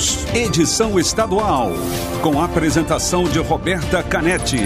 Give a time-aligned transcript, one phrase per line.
[0.00, 1.72] News, edição estadual.
[2.22, 4.60] Com apresentação de Roberta Canetti.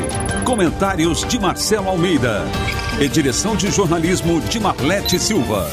[0.45, 2.45] Comentários de Marcelo Almeida.
[3.00, 5.68] E direção de jornalismo de Marlete Silva.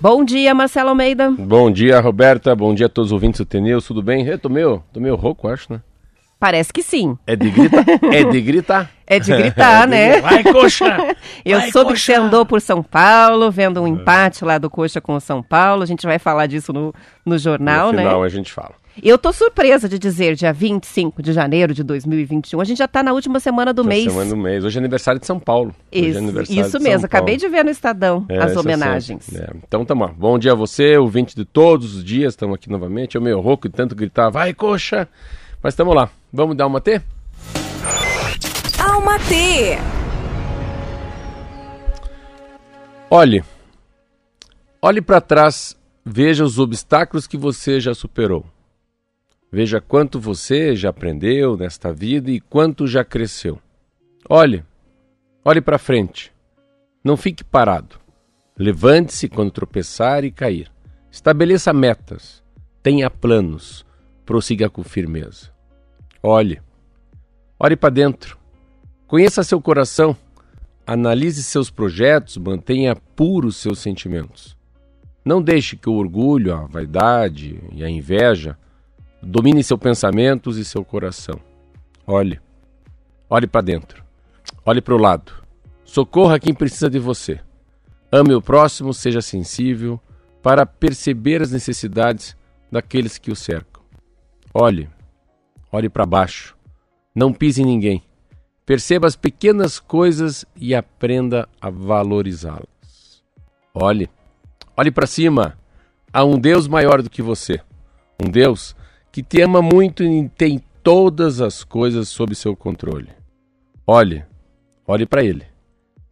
[0.00, 1.30] Bom dia, Marcelo Almeida.
[1.30, 2.54] Bom dia, Roberta.
[2.54, 3.84] Bom dia a todos os ouvintes do Teneus.
[3.84, 4.24] Tudo bem?
[4.24, 5.80] Eu tô meio, tô meio rouco, acho, né?
[6.38, 7.18] Parece que sim.
[7.26, 7.84] É de gritar?
[8.12, 8.90] é de gritar?
[9.04, 10.20] É de gritar, né?
[10.20, 11.16] Vai, coxa!
[11.44, 11.94] Eu Vai, soube coxa!
[11.94, 15.42] que você andou por São Paulo, vendo um empate lá do Coxa com o São
[15.42, 15.82] Paulo.
[15.82, 16.94] A gente vai falar disso no,
[17.26, 18.26] no jornal, no final né?
[18.26, 18.74] a gente fala.
[19.02, 22.60] Eu tô surpresa de dizer, dia 25 de janeiro de 2021.
[22.60, 24.04] A gente já tá na última semana do Já mês.
[24.04, 24.64] Semana do mês.
[24.64, 25.74] Hoje é aniversário de São Paulo.
[25.92, 27.48] Hoje é Isso, aniversário isso de mesmo, São acabei Paulo.
[27.50, 29.34] de ver no Estadão É, as isso é homenagens.
[29.34, 30.12] É, Então, tamo lá.
[30.16, 32.32] Bom dia a você, ouvinte de todos os dias.
[32.32, 33.14] Estamos aqui novamente.
[33.14, 35.08] Eu meio rouco e tanto gritar, vai, coxa!
[35.62, 36.10] Mas estamos lá.
[36.32, 37.00] Vamos dar uma T?
[38.78, 39.78] Alma T.
[43.10, 43.44] Olhe.
[44.82, 48.44] Olhe para trás, veja os obstáculos que você já superou.
[49.50, 53.58] Veja quanto você já aprendeu nesta vida e quanto já cresceu.
[54.28, 54.62] Olhe.
[55.42, 56.30] Olhe para frente.
[57.02, 57.98] Não fique parado.
[58.58, 60.70] Levante-se quando tropeçar e cair.
[61.10, 62.42] Estabeleça metas.
[62.82, 63.86] Tenha planos.
[64.26, 65.50] Prossiga com firmeza.
[66.22, 66.60] Olhe.
[67.58, 68.36] Olhe para dentro.
[69.06, 70.14] Conheça seu coração.
[70.86, 74.56] Analise seus projetos, mantenha puros seus sentimentos.
[75.24, 78.58] Não deixe que o orgulho, a vaidade e a inveja
[79.22, 81.40] dominem seus pensamentos e seu coração.
[82.06, 82.40] Olhe.
[83.28, 84.02] Olhe para dentro.
[84.64, 85.32] Olhe para o lado.
[85.84, 87.40] Socorra quem precisa de você.
[88.10, 90.00] Ame o próximo, seja sensível
[90.42, 92.36] para perceber as necessidades
[92.70, 93.82] daqueles que o cercam.
[94.54, 94.88] Olhe.
[95.70, 96.56] Olhe para baixo.
[97.14, 98.02] Não pise em ninguém.
[98.64, 103.22] Perceba as pequenas coisas e aprenda a valorizá-las.
[103.72, 104.10] Olhe,
[104.76, 105.58] olhe para cima.
[106.12, 107.60] Há um Deus maior do que você.
[108.22, 108.74] Um Deus
[109.10, 113.10] que te ama muito e tem todas as coisas sob seu controle.
[113.86, 114.24] Olhe,
[114.86, 115.44] olhe para Ele.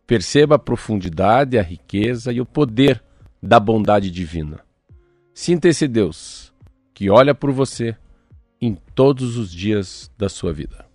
[0.07, 3.03] Perceba a profundidade, a riqueza e o poder
[3.43, 4.61] da bondade divina.
[5.35, 6.53] Sinta esse Deus
[6.95, 7.97] que olha por você
[8.61, 10.87] em todos os dias da sua vida.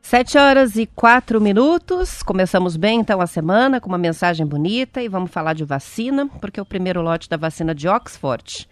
[0.00, 2.22] Sete horas e quatro minutos.
[2.22, 6.60] Começamos bem então a semana com uma mensagem bonita e vamos falar de vacina, porque
[6.60, 8.68] o primeiro lote da vacina de Oxford,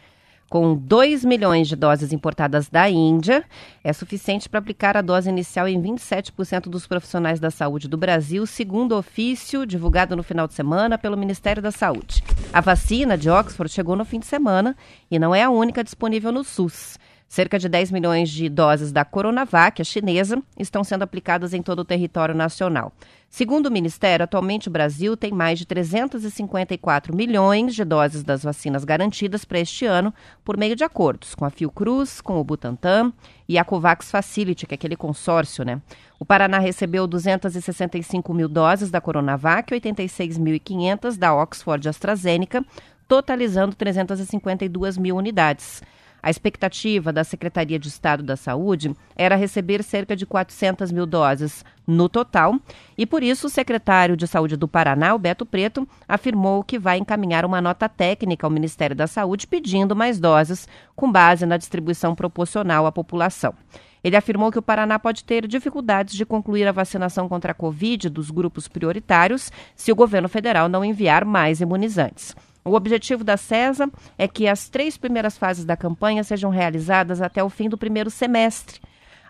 [0.51, 3.45] com 2 milhões de doses importadas da Índia,
[3.85, 8.45] é suficiente para aplicar a dose inicial em 27% dos profissionais da saúde do Brasil,
[8.45, 12.25] segundo ofício divulgado no final de semana pelo Ministério da Saúde.
[12.53, 14.77] A vacina de Oxford chegou no fim de semana
[15.09, 16.99] e não é a única disponível no SUS.
[17.31, 21.79] Cerca de 10 milhões de doses da Coronavac, a chinesa, estão sendo aplicadas em todo
[21.79, 22.93] o território nacional.
[23.29, 28.83] Segundo o Ministério, atualmente o Brasil tem mais de 354 milhões de doses das vacinas
[28.83, 30.13] garantidas para este ano
[30.45, 33.13] por meio de acordos com a Fiocruz, com o Butantan
[33.49, 35.81] e a COVAX Facility, que é aquele consórcio, né?
[36.19, 42.65] O Paraná recebeu 265 mil doses da Coronavac e 86.500 da Oxford AstraZeneca,
[43.07, 45.81] totalizando 352 mil unidades.
[46.23, 51.65] A expectativa da Secretaria de Estado da Saúde era receber cerca de 400 mil doses
[51.87, 52.55] no total,
[52.97, 57.45] e por isso o secretário de Saúde do Paraná, Beto Preto, afirmou que vai encaminhar
[57.45, 62.87] uma nota técnica ao Ministério da Saúde pedindo mais doses, com base na distribuição proporcional
[62.87, 63.55] à população.
[64.03, 68.09] Ele afirmou que o Paraná pode ter dificuldades de concluir a vacinação contra a Covid
[68.09, 72.35] dos grupos prioritários se o governo federal não enviar mais imunizantes.
[72.65, 77.43] O objetivo da CESA é que as três primeiras fases da campanha sejam realizadas até
[77.43, 78.81] o fim do primeiro semestre.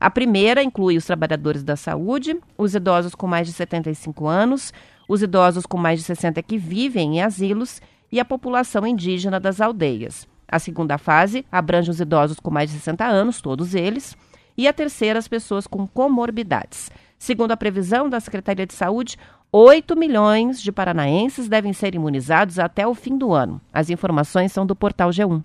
[0.01, 4.73] A primeira inclui os trabalhadores da saúde, os idosos com mais de 75 anos,
[5.09, 7.81] os idosos com mais de 60 que vivem em asilos
[8.11, 10.27] e a população indígena das aldeias.
[10.49, 14.17] A segunda fase abrange os idosos com mais de 60 anos, todos eles,
[14.57, 16.91] e a terceira as pessoas com comorbidades.
[17.19, 19.19] Segundo a previsão da Secretaria de Saúde,
[19.53, 23.61] 8 milhões de paranaenses devem ser imunizados até o fim do ano.
[23.73, 25.43] As informações são do portal G1.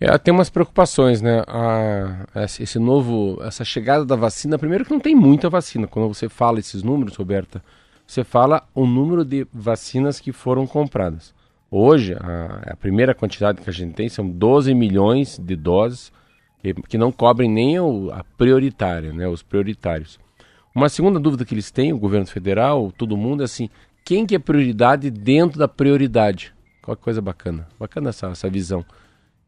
[0.00, 1.44] É, tem umas preocupações, né?
[1.46, 5.86] A, esse novo, essa chegada da vacina, primeiro que não tem muita vacina.
[5.86, 7.62] Quando você fala esses números, Roberta,
[8.06, 11.32] você fala o número de vacinas que foram compradas.
[11.70, 16.12] Hoje, a, a primeira quantidade que a gente tem são 12 milhões de doses
[16.88, 20.18] que não cobrem nem o, a prioritária, né, os prioritários.
[20.74, 23.70] Uma segunda dúvida que eles têm, o governo federal, todo mundo, é assim,
[24.04, 26.52] quem que é prioridade dentro da prioridade?
[26.82, 28.84] Qual coisa bacana, bacana essa, essa visão.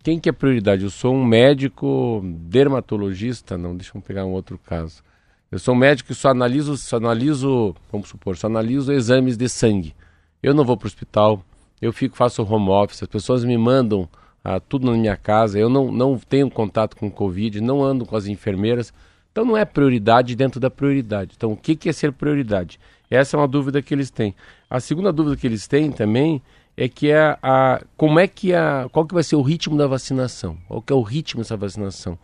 [0.05, 0.84] Quem que é prioridade?
[0.84, 5.02] Eu sou um médico dermatologista, não, deixa eu pegar um outro caso.
[5.50, 9.49] Eu sou um médico que só analiso, só analiso, vamos supor, só analiso exames de
[9.49, 9.96] sangue.
[10.40, 11.43] Eu não vou para o hospital,
[11.82, 14.08] eu fico, faço home office, as pessoas me mandam
[14.44, 18.14] ah, tudo na minha casa, eu não, não tenho contato com Covid, não ando com
[18.14, 18.94] as enfermeiras.
[19.36, 21.34] Então não é prioridade dentro da prioridade.
[21.36, 22.80] Então o que, que é ser prioridade?
[23.10, 24.34] Essa é uma dúvida que eles têm.
[24.70, 26.40] A segunda dúvida que eles têm também
[26.74, 29.86] é que é a como é que a qual que vai ser o ritmo da
[29.86, 30.56] vacinação?
[30.66, 32.18] Qual que é o ritmo dessa vacinação?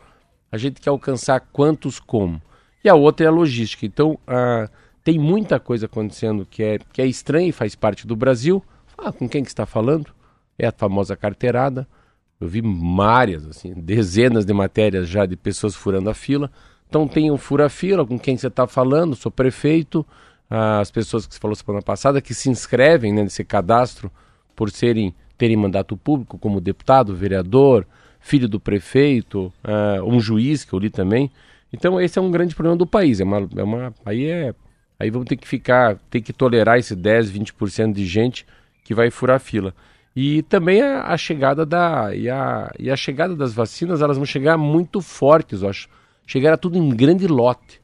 [0.50, 2.40] A gente quer alcançar quantos como?
[2.82, 3.84] E a outra é a logística.
[3.84, 4.70] Então a,
[5.04, 8.64] tem muita coisa acontecendo que é que é estranha e faz parte do Brasil.
[8.96, 10.06] Ah, com quem que está falando?
[10.58, 11.86] É a famosa carteirada.
[12.40, 16.50] Eu vi várias, assim, dezenas de matérias já de pessoas furando a fila.
[16.92, 20.06] Então tem um fura-fila com quem você está falando, sou prefeito,
[20.50, 24.12] as pessoas que você falou semana passada que se inscrevem né, nesse cadastro
[24.54, 27.86] por serem terem mandato público como deputado, vereador,
[28.20, 31.30] filho do prefeito, uh, um juiz que eu li também.
[31.72, 33.20] Então esse é um grande problema do país.
[33.20, 34.54] É uma, é uma, aí é,
[35.00, 38.44] aí vamos ter que ficar, ter que tolerar esse 10, 20% de gente
[38.84, 39.74] que vai furar fila.
[40.14, 44.26] E também a, a, chegada da e a, e a chegada das vacinas, elas vão
[44.26, 45.88] chegar muito fortes, eu acho.
[46.32, 47.78] Chegará tudo em grande lote.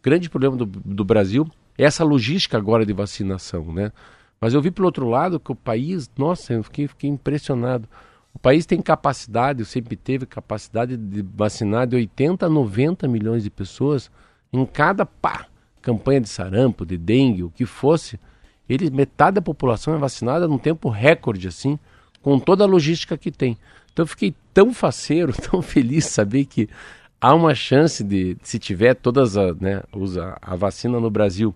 [0.00, 3.92] O grande problema do, do Brasil é essa logística agora de vacinação, né?
[4.40, 7.88] Mas eu vi pelo outro lado que o país, nossa, eu fiquei, fiquei impressionado.
[8.34, 13.50] O país tem capacidade, sempre teve capacidade de vacinar de 80 a 90 milhões de
[13.50, 14.10] pessoas
[14.52, 15.46] em cada pá,
[15.80, 18.18] campanha de sarampo, de dengue, o que fosse.
[18.68, 21.78] Ele, metade da população é vacinada num tempo recorde, assim,
[22.20, 23.56] com toda a logística que tem.
[23.92, 26.68] Então eu fiquei tão faceiro, tão feliz saber que
[27.22, 31.54] há uma chance de, se tiver todas a, né, usa a vacina no Brasil,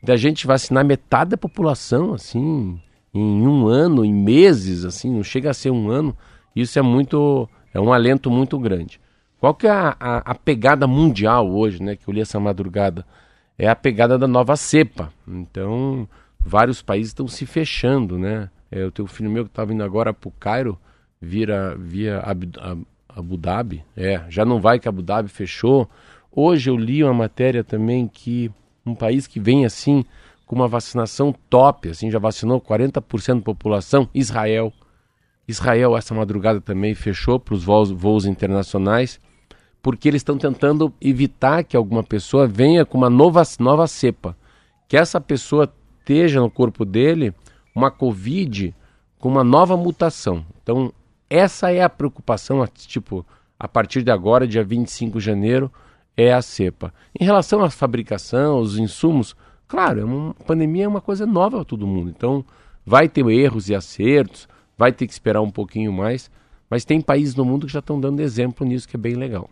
[0.00, 2.80] da gente vacinar metade da população, assim,
[3.12, 6.16] em um ano, em meses, assim, não chega a ser um ano.
[6.54, 9.00] Isso é muito, é um alento muito grande.
[9.40, 13.04] Qual que é a, a, a pegada mundial hoje, né, que eu li essa madrugada?
[13.58, 15.12] É a pegada da nova cepa.
[15.26, 16.08] Então,
[16.38, 18.48] vários países estão se fechando, né?
[18.70, 20.78] É, eu tenho um filho meu que estava indo agora para o Cairo,
[21.20, 22.46] vira, via Abu,
[23.16, 23.84] Abu Dhabi.
[23.96, 25.88] É, já não vai que Abu Dhabi fechou.
[26.30, 28.50] Hoje eu li uma matéria também que
[28.84, 30.04] um país que vem assim
[30.46, 34.72] com uma vacinação top, assim já vacinou 40% da população, Israel.
[35.46, 39.20] Israel essa madrugada também fechou para os voos, voos internacionais,
[39.82, 44.36] porque eles estão tentando evitar que alguma pessoa venha com uma nova, nova cepa,
[44.88, 47.32] que essa pessoa esteja no corpo dele
[47.74, 48.74] uma Covid
[49.18, 50.44] com uma nova mutação.
[50.62, 50.92] Então,
[51.30, 53.24] essa é a preocupação, tipo,
[53.58, 55.72] a partir de agora, dia 25 de janeiro,
[56.16, 56.92] é a cepa.
[57.18, 59.36] Em relação à fabricação, os insumos,
[59.68, 62.10] claro, é uma, a pandemia é uma coisa nova para todo mundo.
[62.10, 62.44] Então,
[62.84, 66.28] vai ter erros e acertos, vai ter que esperar um pouquinho mais,
[66.68, 69.48] mas tem países no mundo que já estão dando exemplo nisso, que é bem legal.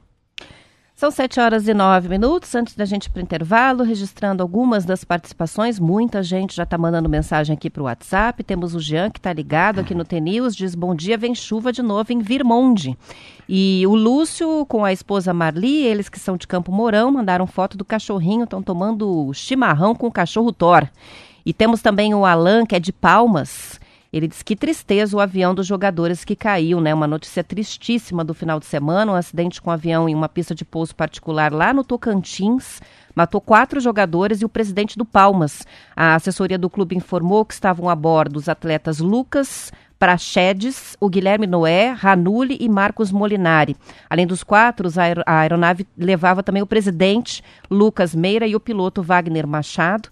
[0.99, 2.53] São 7 horas e 9 minutos.
[2.57, 5.79] Antes da gente ir para o intervalo, registrando algumas das participações.
[5.79, 8.43] Muita gente já está mandando mensagem aqui para o WhatsApp.
[8.43, 11.83] Temos o Jean, que está ligado aqui no TNews, diz: Bom dia, vem chuva de
[11.83, 12.99] novo em Virmonde.
[13.49, 17.79] E o Lúcio, com a esposa Marli, eles que são de Campo Mourão, mandaram foto
[17.79, 20.85] do cachorrinho, estão tomando chimarrão com o cachorro Thor.
[21.47, 23.78] E temos também o Alan, que é de Palmas.
[24.13, 26.95] Ele diz que tristeza o avião dos jogadores que caiu, né?
[26.95, 30.55] Uma notícia tristíssima do final de semana, um acidente com um avião em uma pista
[30.55, 32.81] de pouso particular lá no Tocantins.
[33.15, 35.67] Matou quatro jogadores e o presidente do Palmas.
[35.95, 41.47] A assessoria do clube informou que estavam a bordo os atletas Lucas, Prachedes, o Guilherme
[41.47, 43.77] Noé, Ranulli e Marcos Molinari.
[44.09, 44.89] Além dos quatro,
[45.27, 50.09] a aeronave levava também o presidente Lucas Meira e o piloto Wagner Machado.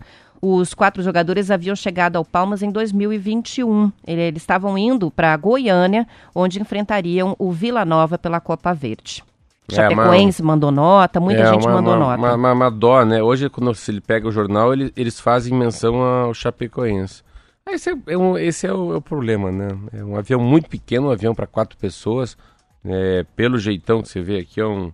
[0.48, 3.90] Os quatro jogadores haviam chegado ao Palmas em 2021.
[4.06, 9.24] Eles estavam indo para Goiânia, onde enfrentariam o Vila Nova pela Copa Verde.
[9.68, 12.36] É, Chapecoense uma, mandou nota, muita é, gente uma, mandou uma, nota.
[12.36, 13.20] Uma, uma, dó, né?
[13.20, 17.24] Hoje, quando ele pega o jornal, ele, eles fazem menção ao Chapecoense.
[17.68, 19.66] Esse é, é um, esse é o, é o, problema, né?
[19.92, 22.38] É um avião muito pequeno, um avião para quatro pessoas.
[22.84, 24.92] É, pelo jeitão que você vê aqui, é um,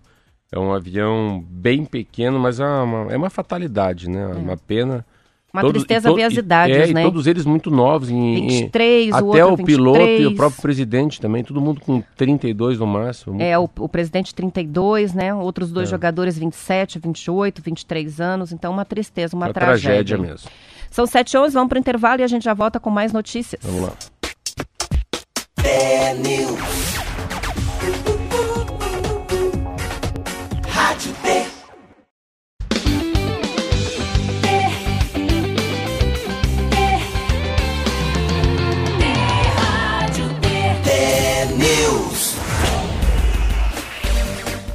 [0.51, 4.23] é um avião bem pequeno, mas é uma, é uma fatalidade, né?
[4.23, 4.35] É.
[4.35, 5.05] Uma pena
[5.53, 7.01] Uma todos, tristeza to, ver as idades, é, né?
[7.01, 8.09] E todos eles muito novos.
[8.09, 9.77] Em, 23, até o outro o 23.
[9.77, 13.39] piloto e o próprio presidente também, todo mundo com 32 no máximo.
[13.39, 15.31] É, o, o presidente 32, né?
[15.31, 15.91] Outros dois é.
[15.91, 18.51] jogadores 27, 28, 23 anos.
[18.51, 20.03] Então, uma tristeza, uma, uma tragédia.
[20.03, 20.49] tragédia mesmo.
[20.89, 23.61] São 7 horas, vamos para o intervalo e a gente já volta com mais notícias.
[23.63, 23.93] Vamos lá.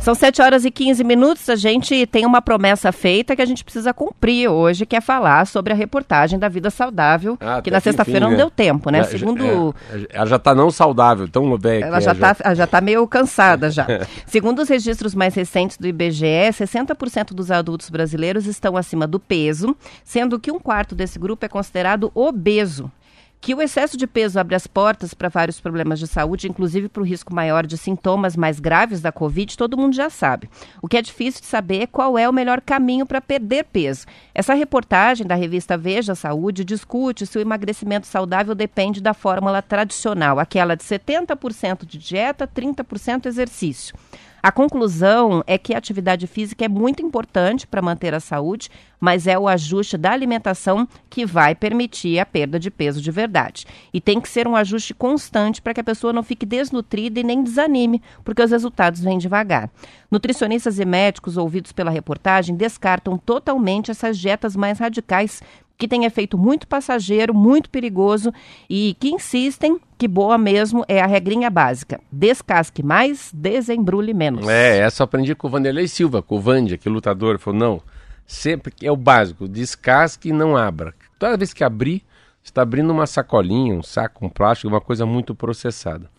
[0.08, 1.50] São 7 horas e 15 minutos.
[1.50, 5.46] A gente tem uma promessa feita que a gente precisa cumprir hoje, que é falar
[5.46, 8.38] sobre a reportagem da vida saudável, ah, que na sexta-feira não né?
[8.38, 9.02] deu tempo, né?
[9.02, 9.74] Já, Segundo.
[9.92, 11.84] É, ela já está não saudável, tão velha.
[11.84, 12.54] Ela já está já...
[12.54, 13.86] já tá meio cansada já.
[14.24, 19.76] Segundo os registros mais recentes do IBGE, 60% dos adultos brasileiros estão acima do peso,
[20.02, 22.90] sendo que um quarto desse grupo é considerado obeso.
[23.40, 27.02] Que o excesso de peso abre as portas para vários problemas de saúde, inclusive para
[27.02, 30.50] o risco maior de sintomas mais graves da Covid, todo mundo já sabe.
[30.82, 34.06] O que é difícil de saber é qual é o melhor caminho para perder peso.
[34.34, 40.40] Essa reportagem da revista Veja Saúde discute se o emagrecimento saudável depende da fórmula tradicional,
[40.40, 43.94] aquela de 70% de dieta, 30% exercício.
[44.40, 49.26] A conclusão é que a atividade física é muito importante para manter a saúde, mas
[49.26, 53.66] é o ajuste da alimentação que vai permitir a perda de peso de verdade.
[53.92, 57.24] E tem que ser um ajuste constante para que a pessoa não fique desnutrida e
[57.24, 59.70] nem desanime, porque os resultados vêm devagar.
[60.08, 65.42] Nutricionistas e médicos ouvidos pela reportagem descartam totalmente essas dietas mais radicais
[65.78, 68.34] que tem efeito muito passageiro, muito perigoso
[68.68, 72.00] e que insistem que boa mesmo é a regrinha básica.
[72.10, 74.46] Descasque mais, desembrulhe menos.
[74.48, 77.82] É, essa eu aprendi com o Vanderlei Silva, com o Vandia, que lutador, falou, não,
[78.26, 80.92] sempre é o básico, descasque e não abra.
[81.16, 82.02] Toda vez que abrir,
[82.42, 86.10] você está abrindo uma sacolinha, um saco, um plástico, uma coisa muito processada.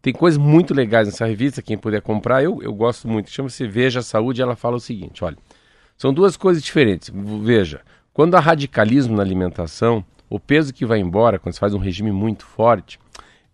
[0.00, 3.30] Tem coisas muito legais nessa revista, quem puder comprar, eu, eu gosto muito.
[3.30, 5.36] Chama-se Veja Saúde, ela fala o seguinte, olha,
[5.96, 7.12] são duas coisas diferentes.
[7.14, 11.78] Veja, quando há radicalismo na alimentação, o peso que vai embora quando se faz um
[11.78, 12.98] regime muito forte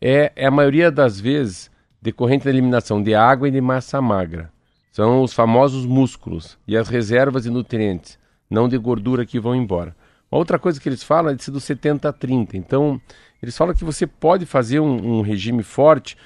[0.01, 4.51] é, é a maioria das vezes decorrente da eliminação de água e de massa magra.
[4.93, 8.19] São os famosos músculos e as reservas de nutrientes,
[8.51, 9.95] não de gordura que vão embora.
[10.31, 12.55] Uma outra coisa que eles falam é de ser do 70-30.
[12.55, 13.01] Então,
[13.43, 16.17] eles falam que você pode fazer um, um, regime forte,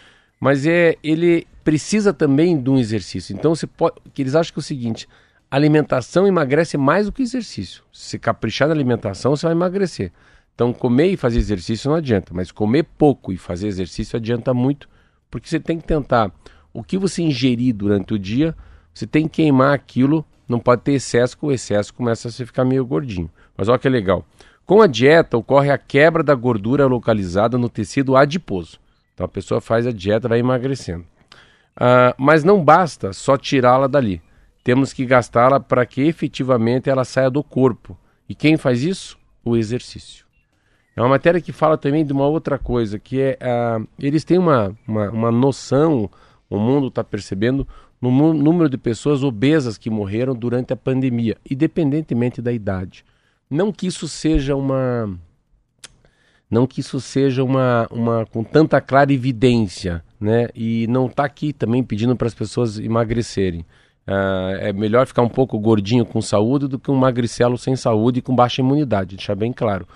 [0.41, 3.35] mas é, ele precisa também de um exercício.
[3.35, 5.09] Então, você pode, que eles acham que é o seguinte:
[5.57, 7.83] alimentação emagrece mais do que exercício.
[7.93, 10.11] Se caprichar na alimentação, você vai emagrecer.
[10.55, 14.89] Então, comer e fazer exercício não adianta, mas comer pouco e fazer exercício adianta muito,
[15.31, 16.33] porque você tem que tentar
[16.73, 18.57] o que você ingerir durante o dia,
[18.95, 22.47] você tem que queimar aquilo, não pode ter excesso, que o excesso começa a se
[22.47, 23.31] ficar meio gordinho.
[23.55, 24.25] Mas olha que legal.
[24.65, 28.79] Com a dieta ocorre a quebra da gordura localizada no tecido adiposo.
[29.13, 31.05] Então a pessoa faz a dieta, vai emagrecendo.
[31.77, 34.23] Uh, mas não basta só tirá-la dali
[34.63, 37.97] temos que gastá-la para que efetivamente ela saia do corpo.
[38.29, 39.19] E quem faz isso?
[39.45, 40.25] O exercício.
[40.95, 44.39] É uma matéria que fala também de uma outra coisa, que é uh, eles têm
[44.39, 46.09] uma, uma, uma noção,
[46.49, 47.67] o mundo está percebendo,
[48.01, 53.05] no número de pessoas obesas que morreram durante a pandemia, independentemente da idade.
[53.49, 55.19] Não que isso seja uma.
[56.51, 60.49] Não que isso seja uma, uma com tanta clara evidência, né?
[60.55, 63.65] E não está aqui também pedindo para as pessoas emagrecerem.
[64.07, 68.19] Uh, é melhor ficar um pouco gordinho com saúde do que um magricelo sem saúde
[68.19, 69.87] e com baixa imunidade, deixar bem claro.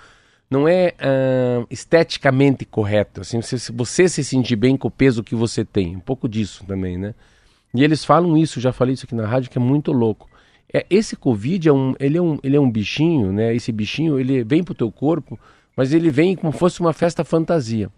[0.49, 5.35] Não é uh, esteticamente correto, assim, você, você se sentir bem com o peso que
[5.35, 7.13] você tem, um pouco disso também, né?
[7.73, 10.29] E eles falam isso, já falei isso aqui na rádio, que é muito louco.
[10.73, 13.53] É, esse Covid é um, ele é um, ele é um bichinho, né?
[13.53, 15.37] Esse bichinho, ele vem pro teu corpo,
[15.75, 17.89] mas ele vem como fosse uma festa fantasia.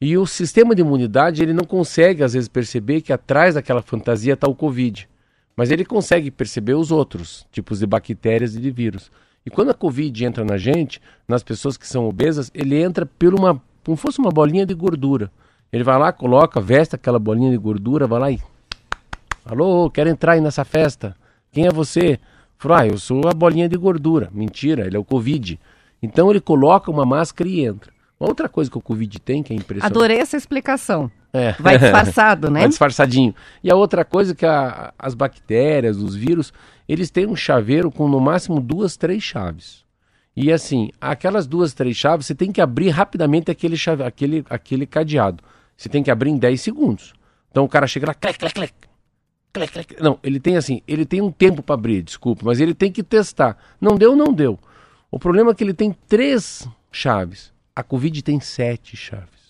[0.00, 4.32] E o sistema de imunidade, ele não consegue, às vezes, perceber que atrás daquela fantasia
[4.32, 5.08] está o Covid.
[5.56, 9.10] Mas ele consegue perceber os outros tipos de bactérias e de vírus.
[9.44, 13.34] E quando a Covid entra na gente, nas pessoas que são obesas, ele entra por
[13.34, 15.30] uma, como fosse uma bolinha de gordura.
[15.72, 18.38] Ele vai lá, coloca, veste aquela bolinha de gordura, vai lá e.
[19.44, 21.16] Alô, quero entrar aí nessa festa.
[21.50, 22.18] Quem é você?
[22.56, 24.30] Fala, ah, eu sou a bolinha de gordura.
[24.32, 25.58] Mentira, ele é o Covid.
[26.00, 27.92] Então ele coloca uma máscara e entra.
[28.20, 29.90] Uma outra coisa que o Covid tem, que é impressionante.
[29.90, 31.10] Adorei essa explicação.
[31.32, 31.52] É.
[31.58, 32.60] Vai disfarçado, né?
[32.60, 33.34] Vai disfarçadinho.
[33.62, 36.52] E a outra coisa é que a, as bactérias, os vírus,
[36.88, 39.82] eles têm um chaveiro com no máximo duas, três chaves.
[40.34, 44.86] E assim, aquelas duas, três chaves, você tem que abrir rapidamente aquele, chave, aquele, aquele
[44.86, 45.42] cadeado.
[45.76, 47.12] Você tem que abrir em 10 segundos.
[47.50, 48.74] Então o cara chega lá, clec, clec, clec.
[49.52, 50.02] clec, clec.
[50.02, 53.02] Não, ele tem assim, ele tem um tempo para abrir, desculpa, mas ele tem que
[53.02, 53.58] testar.
[53.80, 54.58] Não deu, não deu.
[55.10, 57.52] O problema é que ele tem três chaves.
[57.76, 59.41] A Covid tem sete chaves.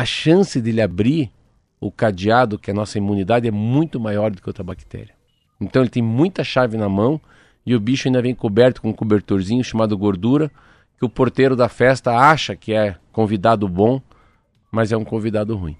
[0.00, 1.30] A chance de ele abrir
[1.78, 5.14] o cadeado, que é a nossa imunidade, é muito maior do que outra bactéria.
[5.60, 7.20] Então ele tem muita chave na mão
[7.66, 10.50] e o bicho ainda vem coberto com um cobertorzinho chamado gordura,
[10.96, 14.00] que o porteiro da festa acha que é convidado bom,
[14.72, 15.76] mas é um convidado ruim.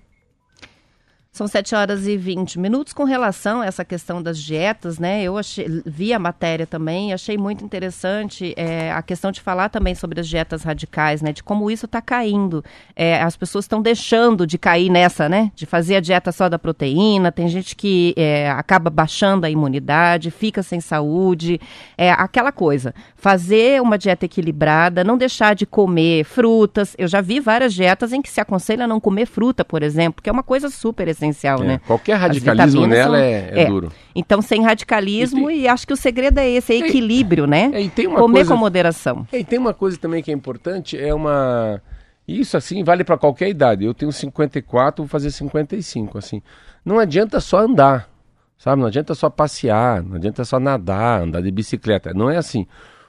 [1.33, 5.23] São 7 horas e 20 minutos com relação a essa questão das dietas, né?
[5.23, 9.95] Eu achei, vi a matéria também, achei muito interessante é, a questão de falar também
[9.95, 11.33] sobre as dietas radicais, né?
[11.33, 12.65] De como isso está caindo.
[12.97, 15.53] É, as pessoas estão deixando de cair nessa, né?
[15.55, 17.31] De fazer a dieta só da proteína.
[17.31, 21.61] Tem gente que é, acaba baixando a imunidade, fica sem saúde.
[21.97, 22.93] É aquela coisa.
[23.15, 26.97] Fazer uma dieta equilibrada, não deixar de comer frutas.
[26.99, 30.29] Eu já vi várias dietas em que se aconselha não comer fruta, por exemplo, que
[30.29, 31.81] é uma coisa super essencial É, né?
[31.87, 33.93] Qualquer radicalismo nela são- é, é duro.
[34.15, 37.71] Então, sem radicalismo, e, acho que o segredo é esse, é E- equilíbrio, né?
[37.73, 39.27] É, e tem uma Comer coisa- com moderação.
[39.33, 41.81] É, E tem uma coisa também que é importante, é uma.
[42.27, 43.85] Isso assim vale para qualquer idade.
[43.85, 46.41] Eu tenho 54, vou fazer 55, assim.
[46.85, 48.09] Não adianta só andar,
[48.57, 48.81] sabe?
[48.81, 52.13] Não adianta só passear, não adianta só nadar, andar de bicicleta.
[52.15, 52.67] Não é assim.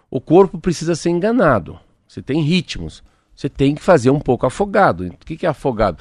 [0.09, 1.79] O corpo precisa ser enganado.
[2.07, 3.03] Você tem ritmos.
[3.35, 5.05] Você tem que fazer um pouco afogado.
[5.05, 5.97] O que é afogado?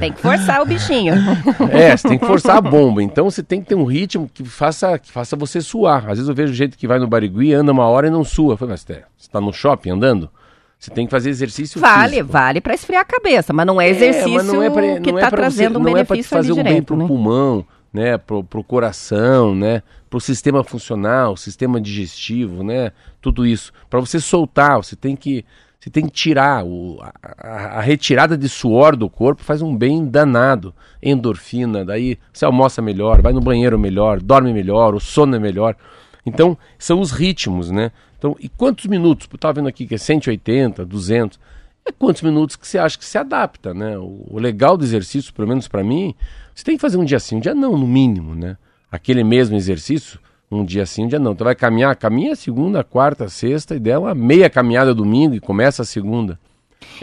[0.00, 1.14] Tem que forçar o bichinho.
[1.70, 3.02] É, você tem que forçar a bomba.
[3.02, 6.02] Então você tem que ter um ritmo que faça, que faça você suar.
[6.08, 8.54] Às vezes eu vejo gente que vai no Barigui, anda uma hora e não sua.
[8.54, 10.30] Eu falo, mas você está no shopping andando?
[10.78, 12.32] Você tem que fazer exercício Vale, físico.
[12.32, 15.18] vale para esfriar a cabeça, mas não é exercício mas não é pra- que não
[15.18, 17.06] é está pra trazendo você, um não é benefício fazer um bem direto, pro né?
[17.06, 23.72] pulmão, né, pro, pro coração, né, pro sistema funcional, sistema digestivo, né, tudo isso.
[23.88, 25.44] Para você soltar, você tem que
[25.84, 30.06] você tem que tirar o, a, a- retirada de suor do corpo faz um bem
[30.06, 35.38] danado, endorfina, daí você almoça melhor, vai no banheiro melhor, dorme melhor, o sono é
[35.38, 35.76] melhor.
[36.24, 37.92] Então, são os ritmos, né?
[38.18, 39.28] Então, e quantos minutos?
[39.30, 41.38] Eu tava vendo aqui que é 180, 200.
[41.84, 43.98] É quantos minutos que você acha que se adapta, né?
[43.98, 46.14] O, o legal do exercício, pelo menos para mim,
[46.54, 48.56] você tem que fazer um dia sim, um dia não, no mínimo, né?
[48.90, 50.18] Aquele mesmo exercício,
[50.56, 51.32] um dia sim, um dia não.
[51.32, 55.82] Então vai caminhar, caminha segunda, quarta, sexta, e der uma meia caminhada domingo e começa
[55.82, 56.38] a segunda.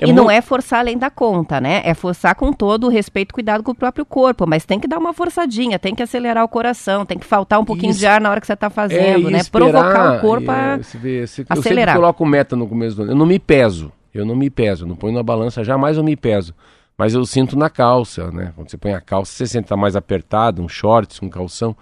[0.01, 1.81] e não é forçar além da conta, né?
[1.83, 4.87] É forçar com todo o respeito e cuidado com o próprio corpo, mas tem que
[4.87, 7.99] dar uma forçadinha, tem que acelerar o coração, tem que faltar um pouquinho Isso.
[7.99, 9.39] de ar na hora que você está É, fazendo, e né?
[9.39, 10.55] esperar, Provocar o corpo a...
[10.57, 11.95] é, vê, você- Eu acelerar.
[11.95, 13.11] sempre coloco meta no começo do ano.
[13.11, 13.91] Eu não me peso.
[14.13, 14.83] Eu não me peso.
[14.83, 16.53] Eu não ponho na balança, jamais eu me peso.
[16.97, 18.51] Mas eu sinto na calça, né?
[18.55, 21.75] Quando você põe a calça, você sente tá mais apertado, um shorts, um calção.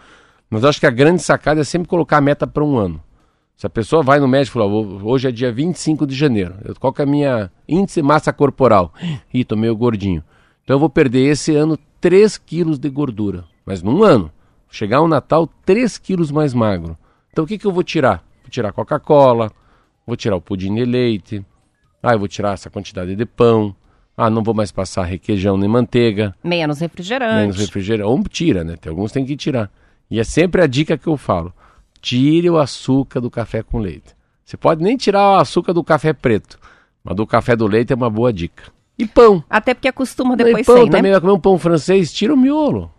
[0.50, 3.02] Mas eu acho que a grande sacada é sempre colocar a meta para um ano.
[3.56, 6.56] Se a pessoa vai no médico e fala, "Vou- hoje é dia 25 de janeiro,
[6.80, 8.94] qual que é a minha índice massa corporal?
[9.34, 10.24] Ih, tô meio gordinho.
[10.64, 13.44] Então eu vou perder esse ano 3 quilos de gordura.
[13.66, 14.32] Mas num ano.
[14.72, 16.96] Chegar o Natal 3 quilos mais magro.
[17.32, 18.24] Então o que, que eu vou tirar?
[18.44, 19.52] Vou tirar Coca-Cola,
[20.06, 21.44] vou tirar o pudim de leite,
[22.04, 23.76] ah, eu vou tirar essa quantidade de pão,
[24.16, 27.36] ah, não vou mais passar requeijão nem manteiga, Menos refrigerante.
[27.36, 28.08] menos refrigerante.
[28.10, 28.76] Ou tira, né?
[28.78, 29.72] Tem alguns tem que tirar.
[30.10, 31.54] E é sempre a dica que eu falo:
[32.02, 34.16] tire o açúcar do café com leite.
[34.44, 36.58] Você pode nem tirar o açúcar do café preto,
[37.04, 38.64] mas do café do leite é uma boa dica.
[38.98, 39.44] E pão.
[39.50, 40.92] Até porque acostuma e depois pão sem, né?
[40.92, 42.92] também vai comer um pão francês, tira o miolo.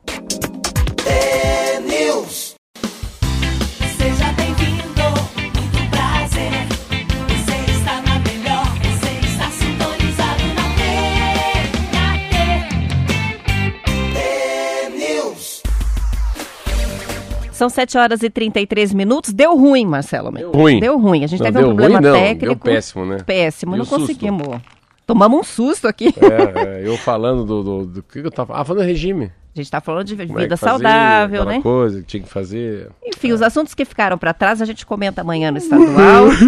[17.61, 19.35] São 7 horas e 33 minutos.
[19.35, 20.33] Deu ruim, Marcelo.
[20.33, 20.81] Deu ruim.
[20.81, 21.25] Deu ruim.
[21.25, 22.13] A gente Não, teve um problema ruim, não.
[22.15, 22.47] técnico.
[22.47, 23.19] Deu péssimo, né?
[23.19, 24.01] Péssimo, E não susto?
[24.01, 24.63] conseguimos.
[25.07, 26.07] Tomamos um susto aqui.
[26.07, 28.55] É, é, eu falando do, do, do que eu tava.
[28.59, 29.31] Ah, falando do regime.
[29.55, 31.61] A gente tá falando de é vida fazia, saudável, né?
[31.61, 32.89] coisa que tinha que fazer.
[33.05, 36.29] Enfim, os assuntos que ficaram para trás a gente comenta amanhã no estadual.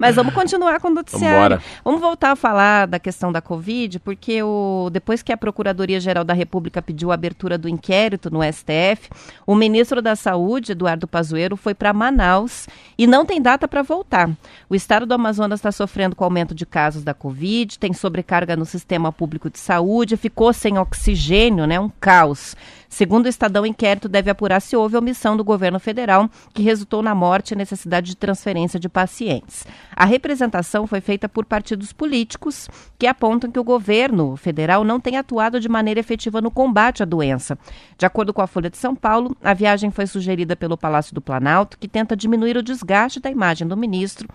[0.00, 1.58] Mas vamos continuar com o noticiário.
[1.58, 1.62] Vambora.
[1.84, 6.32] Vamos voltar a falar da questão da Covid, porque o, depois que a Procuradoria-Geral da
[6.32, 9.10] República pediu a abertura do inquérito no STF,
[9.46, 14.30] o ministro da Saúde, Eduardo Pazuello, foi para Manaus e não tem data para voltar.
[14.70, 18.56] O estado do Amazonas está sofrendo com o aumento de casos da Covid, tem sobrecarga
[18.56, 21.78] no sistema público de saúde, ficou sem oxigênio, né?
[21.78, 22.56] Um caos.
[22.90, 27.02] Segundo o Estadão, o inquérito deve apurar se houve omissão do governo federal que resultou
[27.02, 29.64] na morte e necessidade de transferência de pacientes.
[29.94, 35.16] A representação foi feita por partidos políticos que apontam que o governo federal não tem
[35.16, 37.56] atuado de maneira efetiva no combate à doença.
[37.96, 41.22] De acordo com a Folha de São Paulo, a viagem foi sugerida pelo Palácio do
[41.22, 44.28] Planalto, que tenta diminuir o desgaste da imagem do ministro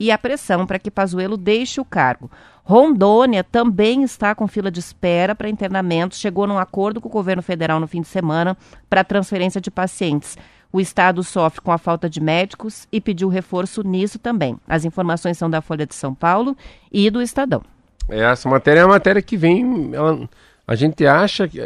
[0.00, 2.28] e a pressão para que Pazuello deixe o cargo.
[2.64, 7.42] Rondônia também está com fila de espera para internamentos, chegou num acordo com o governo
[7.42, 8.56] federal no fim de semana
[8.88, 10.38] para transferência de pacientes.
[10.72, 14.56] O estado sofre com a falta de médicos e pediu reforço nisso também.
[14.68, 16.56] As informações são da Folha de São Paulo
[16.92, 17.62] e do Estadão.
[18.08, 19.90] Essa matéria é uma matéria que vem.
[19.92, 20.28] ela-
[20.66, 21.60] a gente acha que.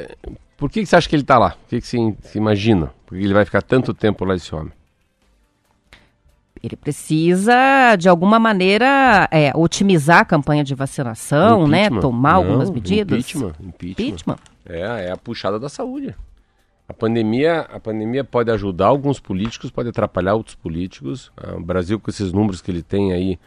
[0.56, 1.50] Por que, você acha que ele está lá?
[1.50, 2.90] Por que, que você se imagina?
[3.04, 4.72] Por que ele vai ficar tanto tempo lá, esse homem?
[6.64, 11.90] Ele precisa, de alguma maneira, é, otimizar a campanha de vacinação, né?
[11.90, 13.18] Tomar Não, algumas medidas.
[13.18, 13.90] Impeachment, impeachment.
[13.90, 14.38] Impeachment.
[14.66, 16.14] É, é a puxada da saúde.
[16.88, 21.30] A pandemia, a pandemia pode ajudar alguns políticos, pode atrapalhar outros políticos.
[21.36, 23.38] Ah, o Brasil, com esses números que ele tem aí,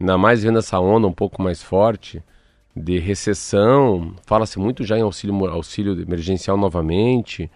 [0.00, 2.22] ainda mais vendo essa onda um pouco mais forte
[2.76, 7.50] de recessão, fala-se muito já em auxílio, auxílio emergencial novamente.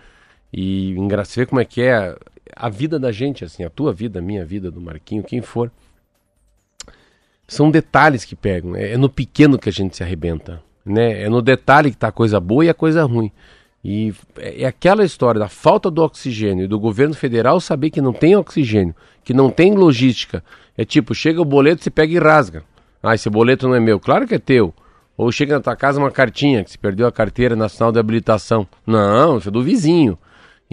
[0.53, 2.16] E engra- você vê como é que é
[2.57, 5.71] a vida da gente, assim, a tua vida, a minha vida, do Marquinho, quem for.
[7.47, 8.75] São detalhes que pegam.
[8.75, 10.62] É, é no pequeno que a gente se arrebenta.
[10.85, 11.23] Né?
[11.23, 13.31] É no detalhe que está a coisa boa e a coisa ruim.
[13.85, 18.01] E é é aquela história da falta do oxigênio e do governo federal saber que
[18.01, 20.43] não tem oxigênio, que não tem logística.
[20.77, 22.64] É tipo, chega o boleto, você pega e rasga.
[23.03, 24.01] Ah, esse boleto não é meu.
[24.01, 24.73] Claro que é teu.
[25.17, 28.67] Ou chega na tua casa uma cartinha que se perdeu a carteira nacional de habilitação.
[28.87, 30.19] Não, isso é do vizinho.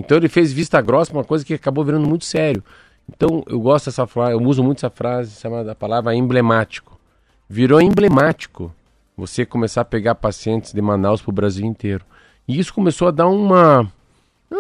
[0.02, 2.64] Então ele fez vista grossa uma coisa que acabou virando muito sério.
[3.08, 7.00] Então eu gosto dessa frase, eu uso muito essa frase chamada palavra emblemático.
[7.48, 8.74] Virou emblemático
[9.16, 12.04] você começar a pegar pacientes de Manaus para o Brasil inteiro.
[12.48, 13.88] E isso começou a dar uma.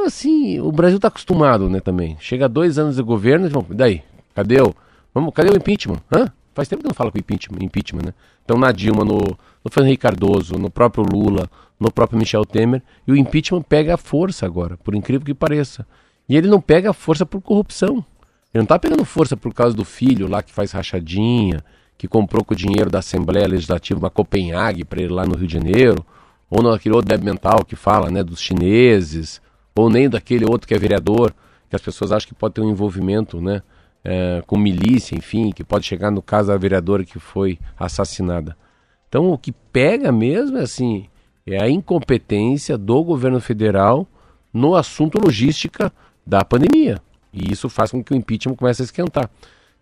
[0.05, 2.15] Assim, o Brasil está acostumado, né, também.
[2.19, 4.03] Chega dois anos de governo, vamos, daí?
[4.35, 4.73] Cadê o.
[5.13, 5.99] Vamos, cadê o impeachment?
[6.13, 6.31] Hã?
[6.53, 8.13] Faz tempo que não fala com impeachment, impeachment, né?
[8.45, 9.19] Então na Dilma, no,
[9.63, 13.97] no Fernando Cardoso, no próprio Lula, no próprio Michel Temer, e o impeachment pega a
[13.97, 15.85] força agora, por incrível que pareça.
[16.27, 18.05] E ele não pega a força por corrupção.
[18.53, 21.63] Ele não está pegando força por causa do filho lá que faz rachadinha,
[21.97, 25.47] que comprou com o dinheiro da Assembleia Legislativa uma Copenhague para ele lá no Rio
[25.47, 26.05] de Janeiro,
[26.49, 29.41] ou naquele outro débil mental que fala né, dos chineses,
[29.75, 31.33] ou nem daquele outro que é vereador,
[31.69, 33.61] que as pessoas acham que pode ter um envolvimento né,
[34.03, 38.57] eh, com milícia, enfim, que pode chegar no caso da vereadora que foi assassinada.
[39.11, 41.05] Então o que pega mesmo é assim,
[41.45, 44.07] é a incompetência do governo federal
[44.53, 45.91] no assunto logística
[46.25, 46.97] da pandemia.
[47.33, 49.29] E isso faz com que o impeachment comece a esquentar.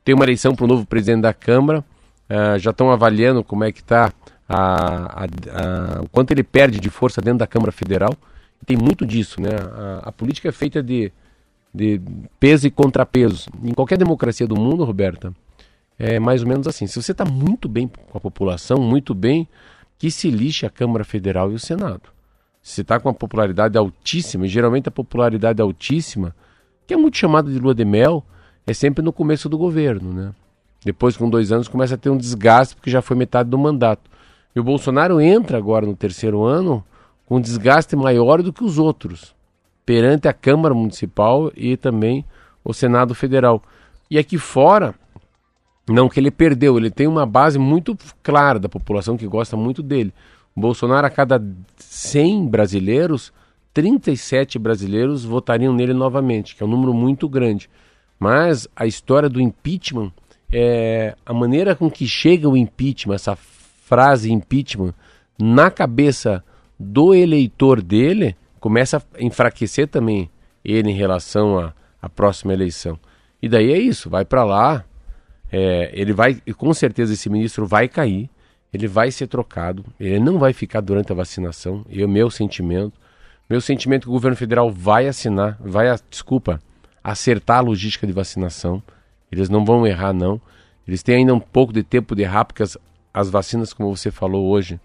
[0.04, 1.86] Tem uma eleição para o novo presidente da Câmara,
[2.28, 4.12] ah, já estão avaliando como é que está
[4.48, 8.16] a, a- a- o quanto ele perde de força dentro da Câmara Federal.
[8.66, 9.50] Tem muito disso, né?
[10.04, 11.12] A, a política é feita de,
[11.72, 12.02] de
[12.40, 13.48] peso e contrapeso.
[13.64, 15.32] Em qualquer democracia do mundo, Roberta,
[16.00, 16.88] é mais ou menos assim.
[16.88, 19.46] Se você está muito bem com a população, muito bem,
[19.98, 22.04] que se lixe a Câmara Federal e o Senado.
[22.62, 26.34] Se está com uma popularidade altíssima, e geralmente a popularidade altíssima,
[26.88, 28.24] que é muito chamada de lua de mel,
[28.66, 30.32] é sempre no começo do governo, né?
[30.86, 34.10] Depois, com dois anos, começa a ter um desgaste, porque já foi metade do mandato.
[34.56, 36.84] E o Bolsonaro entra agora no terceiro ano
[37.26, 39.36] com um desgaste maior do que os outros,
[39.86, 42.26] perante a Câmara Municipal e também
[42.64, 43.62] o Senado Federal.
[44.10, 44.96] E aqui fora,
[45.94, 49.82] não que ele perdeu, ele tem uma base muito clara da população que gosta muito
[49.82, 50.14] dele.
[50.56, 51.42] O Bolsonaro, a cada
[51.78, 53.32] 100 brasileiros,
[53.74, 57.70] 37 brasileiros votariam nele novamente, que é um número muito grande.
[58.20, 60.12] Mas a história do impeachment,
[60.52, 64.94] é, a maneira com que chega o impeachment, essa frase impeachment,
[65.40, 66.44] na cabeça
[66.78, 70.30] do eleitor dele, começa a enfraquecer também
[70.64, 73.00] ele em relação à, à próxima eleição.
[73.42, 74.84] E daí é isso, vai para lá,
[75.52, 78.30] é, ele vai, e com certeza esse ministro vai cair,
[78.72, 82.94] ele vai ser trocado, ele não vai ficar durante a vacinação, é o meu sentimento.
[83.50, 86.62] Meu sentimento é que o governo federal vai assinar, vai, desculpa,
[87.04, 88.82] acertar a logística de vacinação.
[89.32, 90.40] Eles não vão errar, não.
[90.88, 92.78] Eles têm ainda um pouco de tempo de errar, porque as,
[93.12, 94.80] as vacinas, como você falou hoje,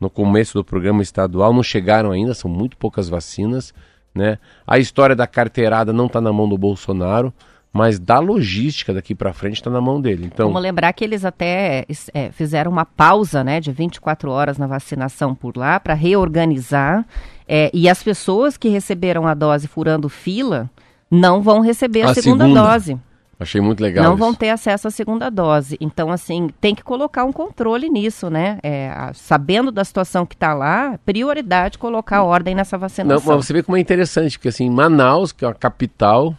[0.00, 3.74] no começo do programa estadual, não chegaram ainda, são muito poucas vacinas.
[4.14, 4.38] Né?
[4.66, 7.32] A história da carteirada não está na mão do Bolsonaro,
[7.72, 10.24] mas da logística daqui para frente está na mão dele.
[10.26, 14.66] Então, Vamos lembrar que eles até é, fizeram uma pausa né, de 24 horas na
[14.66, 17.04] vacinação por lá para reorganizar.
[17.48, 20.68] é, e as pessoas que receberam a dose furando fila
[21.10, 22.62] não vão receber a, A segunda, segunda.
[22.62, 22.98] dose.
[23.38, 24.18] achei muito legal não isso.
[24.18, 25.76] vão ter acesso à segunda dose.
[25.80, 28.58] Então, assim, tem que colocar um controle nisso, né?
[28.62, 33.36] É, a- sabendo da situação que está lá, prioridade colocar ordem nessa Não, vacinação.
[33.36, 36.34] mas você vê como é interessante, porque assim, Manaus, que é a capital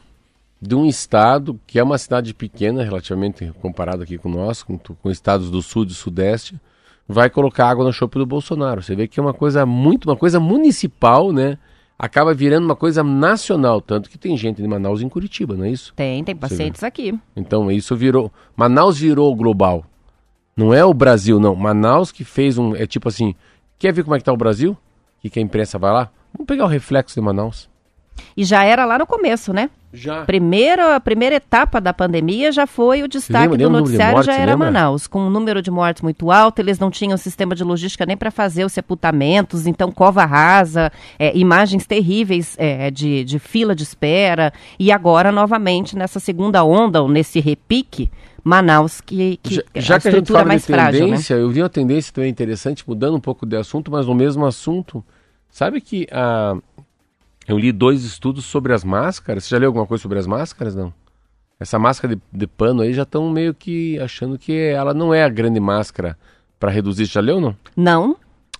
[0.61, 5.11] de um estado que é uma cidade pequena, relativamente comparado aqui com nós, com, com
[5.11, 6.59] estados do sul e do sudeste,
[7.07, 8.81] vai colocar água no chope do Bolsonaro.
[8.81, 11.57] Você vê que é uma coisa muito, uma coisa municipal, né?
[11.97, 15.71] Acaba virando uma coisa nacional, tanto que tem gente de Manaus em Curitiba, não é
[15.71, 15.93] isso?
[15.95, 17.17] Tem, tem pacientes aqui.
[17.35, 18.31] Então isso virou.
[18.55, 19.83] Manaus virou global.
[20.55, 21.55] Não é o Brasil, não.
[21.55, 22.75] Manaus que fez um.
[22.75, 23.33] É tipo assim.
[23.79, 24.75] Quer ver como é que tá o Brasil?
[25.23, 26.11] E que a imprensa vai lá?
[26.33, 27.69] Vamos pegar o reflexo de Manaus.
[28.35, 29.69] E já era lá no começo, né?
[29.93, 30.25] Já.
[30.25, 34.39] Primeiro, a primeira etapa da pandemia já foi o destaque lembra- do noticiário, mortes, já
[34.39, 34.71] era lembra?
[34.71, 38.17] Manaus, com um número de mortes muito alto, eles não tinham sistema de logística nem
[38.17, 43.83] para fazer os sepultamentos, então cova rasa, é, imagens terríveis é, de, de fila de
[43.83, 48.09] espera, e agora novamente nessa segunda onda, ou nesse repique,
[48.43, 50.99] Manaus, que, que Já, a já que a gente estrutura é fala mais de frágil,
[51.01, 51.05] né?
[51.07, 54.45] tendência, eu vi uma tendência também interessante, mudando um pouco de assunto, mas no mesmo
[54.45, 55.03] assunto.
[55.49, 56.55] Sabe que ah,
[57.47, 59.45] eu li dois estudos sobre as máscaras.
[59.45, 60.93] Você já leu alguma coisa sobre as máscaras, não?
[61.59, 65.23] Essa máscara de, de pano aí já estão meio que achando que ela não é
[65.23, 66.17] a grande máscara
[66.59, 67.05] para reduzir.
[67.05, 67.55] Já leu, não?
[67.75, 68.17] Não?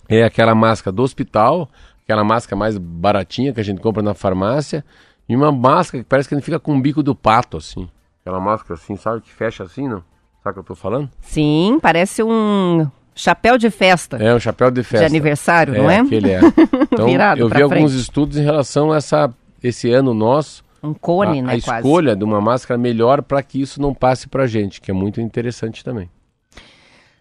[0.08, 1.68] É aquela máscara do hospital,
[2.02, 4.82] aquela máscara mais baratinha que a gente compra na farmácia,
[5.28, 7.88] e uma máscara que parece que ele fica com o bico do pato, assim.
[8.22, 10.02] Aquela máscara assim, sabe, que fecha assim, não?
[10.42, 11.10] Sabe o que eu tô falando?
[11.20, 14.16] Sim, parece um chapéu de festa.
[14.16, 15.00] É, um chapéu de festa.
[15.00, 15.98] De aniversário, não é?
[15.98, 16.40] aquele é.
[16.92, 18.00] Então, Virado eu vi pra alguns frente.
[18.00, 19.30] estudos em relação a essa,
[19.62, 21.80] esse ano nosso, Um cone, a, né, a quase.
[21.86, 25.20] escolha de uma máscara melhor para que isso não passe pra gente, que é muito
[25.20, 26.08] interessante também.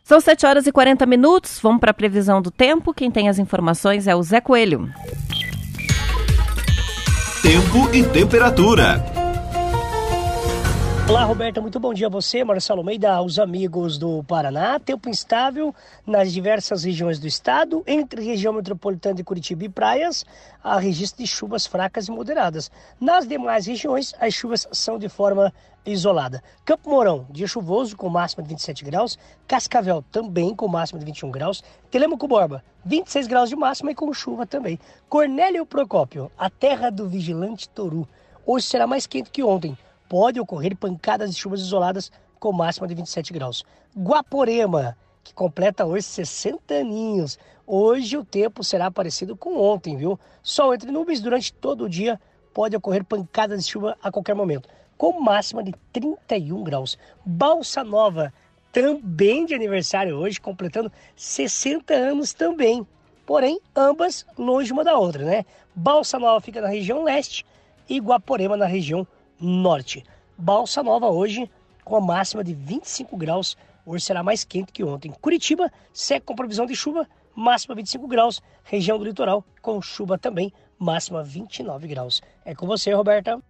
[0.03, 1.59] São 7 horas e 40 minutos.
[1.61, 2.93] Vamos para a previsão do tempo.
[2.93, 4.89] Quem tem as informações é o Zé Coelho.
[7.41, 9.03] Tempo e temperatura.
[11.09, 14.77] Olá, Roberta, muito bom dia a você, Marcelo Almeida, aos amigos do Paraná.
[14.77, 15.73] Tempo instável
[16.05, 20.25] nas diversas regiões do estado, entre região metropolitana de Curitiba e praias,
[20.61, 22.69] há registro de chuvas fracas e moderadas.
[22.99, 25.53] Nas demais regiões, as chuvas são de forma
[25.85, 26.43] isolada.
[26.65, 29.17] Campo Mourão, dia chuvoso com máxima de 27 graus.
[29.47, 31.63] Cascavel, também com máxima de 21 graus.
[31.89, 34.77] Telemaco Borba, 26 graus de máxima e com chuva também.
[35.07, 38.05] Cornélio Procópio, a terra do vigilante Toru.
[38.45, 42.95] Hoje será mais quente que ontem pode ocorrer pancadas de chuvas isoladas com máxima de
[42.95, 43.63] 27 graus.
[43.95, 47.37] Guaporema, que completa hoje 60 aninhos.
[47.65, 50.19] Hoje o tempo será parecido com ontem, viu?
[50.41, 52.19] Sol entre nuvens durante todo o dia,
[52.53, 56.97] pode ocorrer pancadas de chuva a qualquer momento, com máxima de 31 graus.
[57.25, 58.33] Balsa Nova,
[58.71, 62.87] também de aniversário hoje, completando 60 anos também.
[63.25, 65.45] Porém, ambas longe uma da outra, né?
[65.75, 67.45] Balsa Nova fica na região leste
[67.89, 69.05] e Guaporema na região
[69.39, 70.03] norte.
[70.37, 71.49] Balsa Nova hoje
[71.83, 73.57] com a máxima de 25 graus.
[73.85, 75.11] Hoje será mais quente que ontem.
[75.21, 78.41] Curitiba segue com previsão de chuva, máxima 25 graus.
[78.63, 82.21] Região do litoral com chuva também, máxima 29 graus.
[82.43, 83.41] É com você, Roberta.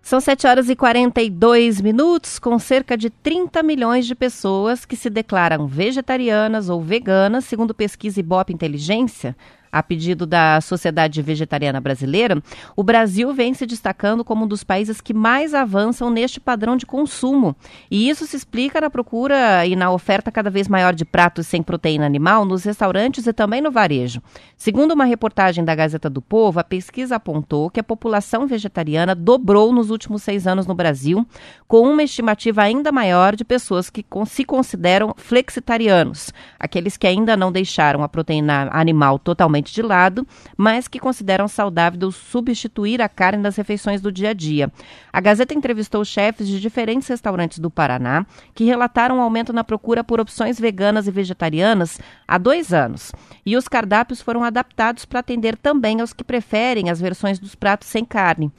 [0.00, 5.10] São 7 horas e 42 minutos, com cerca de 30 milhões de pessoas que se
[5.10, 9.36] declaram vegetarianas ou veganas, segundo pesquisa Ibope Inteligência.
[9.70, 12.42] A pedido da Sociedade Vegetariana Brasileira,
[12.76, 16.86] o Brasil vem se destacando como um dos países que mais avançam neste padrão de
[16.86, 17.56] consumo.
[17.90, 21.62] E isso se explica na procura e na oferta cada vez maior de pratos sem
[21.62, 24.22] proteína animal nos restaurantes e também no varejo.
[24.56, 29.72] Segundo uma reportagem da Gazeta do Povo, a pesquisa apontou que a população vegetariana dobrou
[29.72, 31.26] nos últimos seis anos no Brasil,
[31.66, 37.52] com uma estimativa ainda maior de pessoas que se consideram flexitarianos, aqueles que ainda não
[37.52, 43.56] deixaram a proteína animal totalmente de lado, mas que consideram saudável substituir a carne das
[43.56, 44.72] refeições do dia a dia.
[45.12, 50.02] A Gazeta entrevistou chefes de diferentes restaurantes do Paraná que relataram um aumento na procura
[50.02, 53.12] por opções veganas e vegetarianas há dois anos.
[53.44, 57.88] E os cardápios foram adaptados para atender também aos que preferem as versões dos pratos
[57.88, 58.52] sem carne.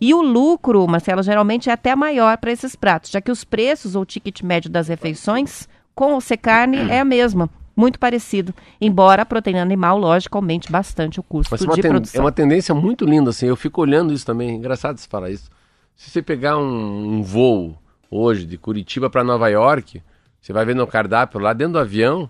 [0.00, 3.94] E o lucro, Marcelo, geralmente é até maior para esses pratos, já que os preços
[3.96, 9.22] ou ticket médio das refeições com ou sem carne é a mesma, muito parecido, embora
[9.22, 12.20] a proteína animal, lógico, aumente bastante o custo Mas é de ten- produção.
[12.20, 13.46] é uma tendência muito linda, assim.
[13.46, 14.56] Eu fico olhando isso também.
[14.56, 15.50] Engraçado você falar isso.
[15.94, 17.76] Se você pegar um, um voo
[18.10, 20.02] hoje de Curitiba para Nova York,
[20.40, 22.28] você vai ver no cardápio lá dentro do avião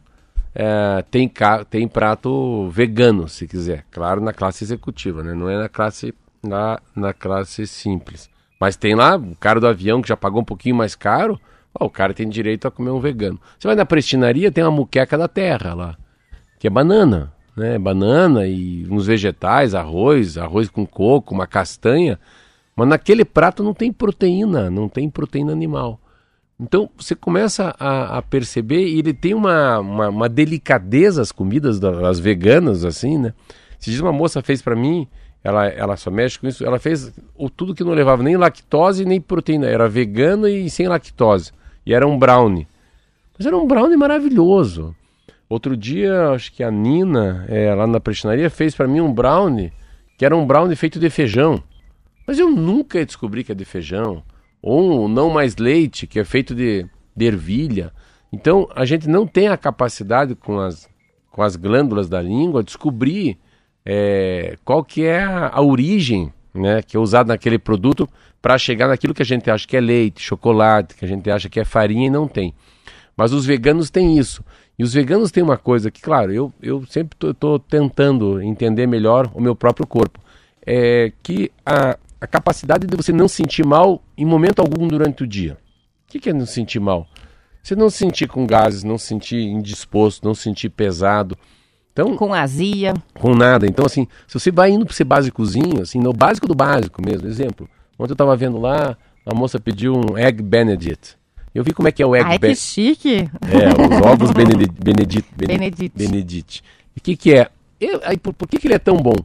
[0.59, 1.30] é, tem,
[1.68, 3.85] tem prato vegano, se quiser.
[3.90, 5.35] Claro, na classe executiva, né?
[5.35, 8.30] Não é na classe, na, na classe simples.
[8.59, 11.38] Mas tem lá o cara do avião que já pagou um pouquinho mais caro.
[11.78, 13.40] Ó, o cara tem direito a comer um vegano.
[13.58, 15.96] Você vai na prestinaria, tem uma muqueca da terra lá
[16.58, 17.78] que é banana, né?
[17.78, 22.18] Banana e uns vegetais, arroz, arroz com coco, uma castanha.
[22.74, 26.00] Mas naquele prato não tem proteína, não tem proteína animal.
[26.58, 31.78] Então você começa a, a perceber e ele tem uma, uma, uma delicadeza as comidas
[31.78, 33.34] das veganas, assim, né?
[33.78, 35.06] Se diz uma moça fez para mim,
[35.44, 39.04] ela, ela só mexe com isso, ela fez o, tudo que não levava nem lactose
[39.04, 41.52] nem proteína, era vegano e sem lactose.
[41.87, 42.66] E era um brownie.
[43.38, 44.94] Mas era um brownie maravilhoso.
[45.49, 49.72] Outro dia, acho que a Nina, é, lá na prestinaria, fez para mim um brownie,
[50.18, 51.62] que era um brownie feito de feijão.
[52.27, 54.25] Mas eu nunca descobri que é de feijão.
[54.61, 57.92] Ou um não mais leite, que é feito de, de ervilha.
[58.33, 60.88] Então, a gente não tem a capacidade com as,
[61.31, 63.38] com as glândulas da língua descobrir
[63.85, 66.82] é, qual que é a, a origem né?
[66.82, 68.08] Que é usado naquele produto
[68.40, 71.48] para chegar naquilo que a gente acha que é leite, chocolate, que a gente acha
[71.48, 72.54] que é farinha e não tem.
[73.16, 74.44] Mas os veganos têm isso.
[74.78, 79.30] E os veganos têm uma coisa que, claro, eu, eu sempre estou tentando entender melhor
[79.34, 80.20] o meu próprio corpo.
[80.66, 85.26] É que a, a capacidade de você não sentir mal em momento algum durante o
[85.26, 85.56] dia.
[86.06, 87.06] O que, que é não sentir mal?
[87.62, 91.36] Você não se sentir com gases, não se sentir indisposto, não se sentir pesado.
[91.96, 92.92] Então, Com azia.
[93.14, 93.66] com nada.
[93.66, 97.26] Então, assim, se você vai indo para ser básicozinho, assim, no básico do básico mesmo.
[97.26, 97.66] Exemplo,
[97.98, 101.16] ontem eu estava vendo lá, a moça pediu um Egg Benedict.
[101.54, 102.62] Eu vi como é que é o Egg Ai, que Benedict.
[102.70, 103.16] chique.
[103.48, 104.74] É, os ovos Benedict.
[104.78, 105.30] Benedict.
[105.35, 105.92] Benedict.
[105.98, 106.62] Benedict.
[106.94, 107.48] E o que, que é?
[107.80, 109.16] Eu- aí, por, por que, que ele é tão bom?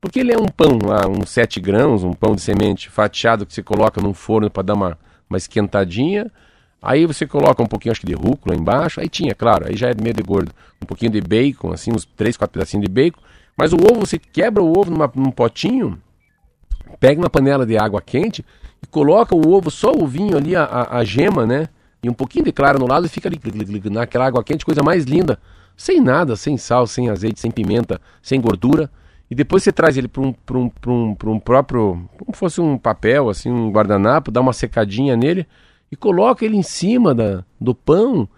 [0.00, 3.52] Porque ele é um pão lá, uns 7 grãos, um pão de semente fatiado que
[3.52, 4.96] você coloca num forno para dar uma,
[5.28, 6.30] uma esquentadinha.
[6.82, 9.00] Aí você coloca um pouquinho, acho que de rúcula embaixo.
[9.00, 10.52] Aí tinha, claro, aí já é meio de gordo.
[10.82, 13.20] Um pouquinho de bacon, assim, uns 3, 4 pedacinhos de bacon.
[13.56, 16.00] Mas o ovo, você quebra o ovo numa- num potinho,
[16.98, 18.44] pega uma panela de água quente
[18.82, 21.68] e coloca o ovo, só o ovinho ali, a, a, gema, né?
[22.02, 23.38] E um pouquinho de clara no lado e fica ali
[23.90, 25.38] naquela água quente, coisa mais linda.
[25.76, 28.90] Sem nada, sem sal, sem azeite, sem pimenta, sem gordura.
[29.30, 33.28] E depois você traz ele para um, um, um, um próprio, como fosse um papel,
[33.28, 35.46] assim, um guardanapo, dá uma secadinha nele
[35.90, 38.28] e coloca ele em cima da, do pão.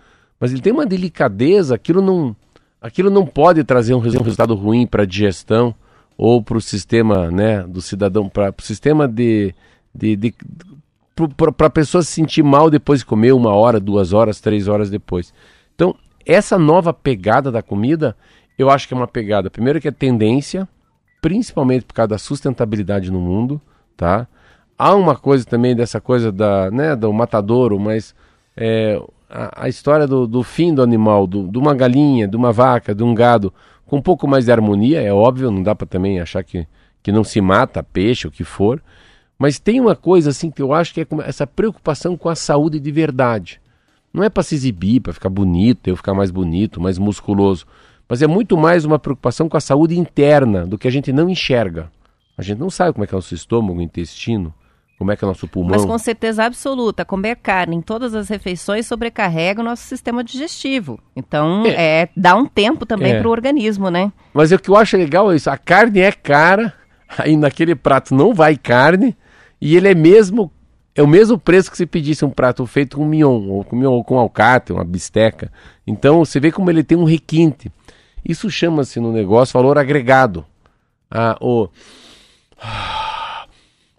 [0.40, 2.34] Mas ele tem uma delicadeza, aquilo não,
[2.80, 5.74] aquilo não pode trazer um, res- resultado ruim para a digestão
[6.16, 9.54] ou para o sistema né, do cidadão, para o sistema de.
[9.94, 10.34] de, de
[11.56, 14.88] para a pessoa se sentir mal depois de comer uma hora, duas horas, três horas
[14.90, 15.32] depois.
[15.74, 18.16] Então, essa nova pegada da comida,
[18.58, 20.66] eu acho que é uma pegada, primeiro que é tendência,
[21.20, 23.60] principalmente por causa da sustentabilidade no mundo,
[23.96, 24.26] tá?
[24.78, 28.14] Há uma coisa também dessa coisa da, né, do matadouro, mas
[28.56, 32.52] é, a, a história do, do fim do animal, do, de uma galinha, de uma
[32.52, 33.52] vaca, de um gado,
[33.86, 36.66] com um pouco mais de harmonia, é óbvio, não dá para também achar que,
[37.02, 38.82] que não se mata peixe, o que for,
[39.38, 42.78] mas tem uma coisa assim que eu acho que é essa preocupação com a saúde
[42.78, 43.60] de verdade.
[44.12, 47.66] Não é para se exibir, para ficar bonito, eu ficar mais bonito, mais musculoso,
[48.08, 51.30] mas é muito mais uma preocupação com a saúde interna, do que a gente não
[51.30, 51.90] enxerga.
[52.36, 54.54] A gente não sabe como é que é o nosso estômago, o intestino,
[55.02, 55.72] como é que é o nosso pulmão.
[55.72, 61.00] Mas com certeza absoluta, comer carne em todas as refeições sobrecarrega o nosso sistema digestivo.
[61.16, 63.18] Então, é, dá um tempo também É.
[63.18, 64.12] para o organismo, né?
[64.32, 65.50] Mas o que eu acho legal é isso.
[65.50, 66.72] A carne é cara,
[67.18, 69.16] aí naquele prato não vai carne,
[69.60, 70.50] e ele é mesmo.
[70.94, 73.92] É o mesmo preço que se pedisse um prato feito com mignon, ou com, mignon,
[73.92, 75.50] ou com alcatra, uma bisteca.
[75.86, 77.72] Então você vê como ele tem um requinte.
[78.24, 80.44] Isso chama-se no negócio valor agregado.
[81.10, 81.68] Ah, o,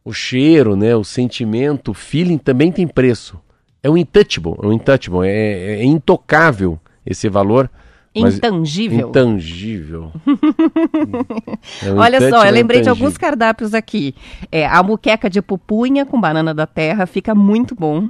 [0.06, 3.40] o cheiro, né, o sentimento, o feeling também tem preço.
[3.82, 7.70] É um intouchable, é um intouchable, é, é intocável esse valor.
[8.16, 9.10] Intangível.
[9.10, 10.12] Intangível.
[11.84, 14.14] É um Olha só, eu lembrei de alguns cardápios aqui.
[14.52, 18.08] É, a muqueca de pupunha com banana da terra fica muito bom.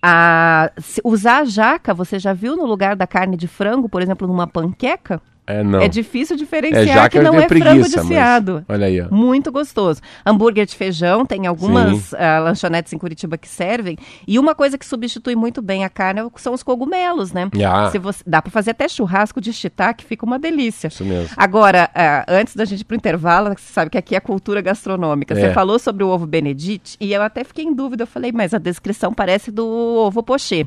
[0.00, 4.02] A, se- usar a jaca, você já viu no lugar da carne de frango, por
[4.02, 5.20] exemplo, numa panqueca?
[5.46, 5.80] É, não.
[5.80, 8.64] É difícil É diferenciar jaca que não é frango preguiça, mas desfiado.
[8.68, 9.08] Olha aí, ó.
[9.10, 10.00] Muito gostoso.
[10.24, 13.96] Hambúrguer de feijão, tem algumas ah, lanchonetes em Curitiba que servem.
[14.26, 17.48] E uma coisa que substitui muito bem a carne são os cogumelos, né?
[17.66, 17.90] Ah.
[17.90, 20.88] Se você, dá para fazer até churrasco de shiitake, fica uma delícia.
[20.88, 21.34] Isso mesmo.
[21.36, 25.34] Agora, ah, antes da gente ir pro intervalo, você sabe que aqui é cultura gastronômica.
[25.34, 25.52] Você É.
[25.52, 28.04] falou sobre o ovo Benedict e eu até fiquei em dúvida.
[28.04, 30.66] Eu falei, mas a descrição parece do ovo pochê.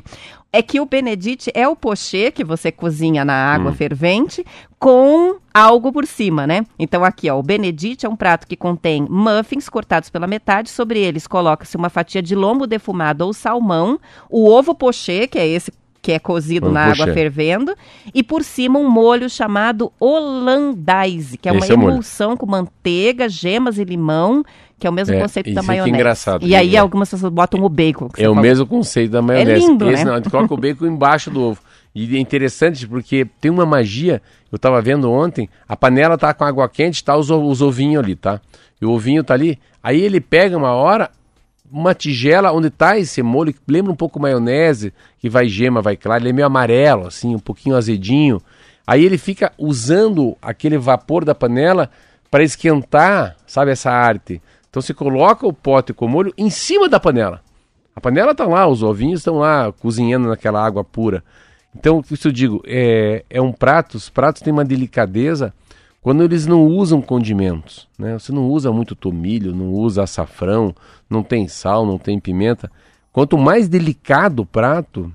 [0.52, 3.74] É que o Benedict é o pochê que você cozinha na água Hum.
[3.74, 4.44] fervente
[4.78, 6.64] com algo por cima, né?
[6.78, 10.98] Então aqui, ó, o Benedict é um prato que contém muffins cortados pela metade, sobre
[10.98, 13.98] eles coloca-se uma fatia de lombo defumado ou salmão,
[14.30, 15.72] o ovo pochê, que é esse
[16.06, 17.74] que é cozido na água fervendo,
[18.14, 21.90] e por cima um molho chamado hollandaise, que é uma Esse é o molho.
[21.94, 24.44] emulsão com manteiga, gemas e limão,
[24.78, 25.90] que é o mesmo É, conceito da é maionese.
[25.90, 26.78] engraçado, E aí é.
[26.78, 28.08] algumas pessoas botam o bacon.
[28.08, 28.42] que É o falou.
[28.48, 29.66] mesmo conceito da maionese.
[29.66, 30.10] lindo, Esse né?
[30.10, 31.60] não, a gente coloca o bacon embaixo do ovo.
[31.92, 34.22] E é interessante porque tem uma magia.
[34.52, 38.14] Eu tava vendo ontem, a panela tá com água quente, tá os, os ovinhos ali,
[38.14, 38.40] tá?
[38.80, 39.58] E o ovinho tá ali.
[39.82, 41.10] Aí ele pega uma hora,
[41.70, 45.96] uma tigela onde tá esse molho, que lembra um pouco maionese, que vai gema, vai
[45.96, 48.40] clara, ele é meio amarelo, assim, um pouquinho azedinho.
[48.86, 51.90] Aí ele fica usando aquele vapor da panela
[52.30, 54.40] para esquentar, sabe, essa arte.
[54.70, 57.40] Então você coloca o pote com molho em cima da panela.
[57.94, 61.24] A panela tá lá, os ovinhos estão lá cozinhando naquela água pura.
[61.74, 65.52] Então, isso eu digo, é, é um prato, os pratos têm uma delicadeza
[66.06, 67.88] quando eles não usam condimentos.
[67.98, 68.16] Né?
[68.16, 70.72] Você não usa muito tomilho, não usa açafrão,
[71.10, 72.70] não tem sal, não tem pimenta.
[73.12, 75.12] Quanto mais delicado o prato,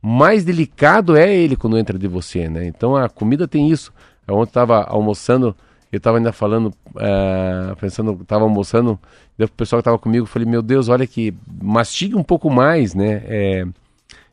[0.00, 2.48] mais delicado é ele quando entra de você.
[2.48, 2.66] Né?
[2.66, 3.92] Então a comida tem isso.
[4.26, 5.54] Eu ontem estava almoçando
[5.92, 8.98] Eu estava ainda falando, eh, pensando, estava almoçando,
[9.38, 13.22] o pessoal que estava comigo, falei, meu Deus, olha que mastigue um pouco mais, né?
[13.26, 13.66] É,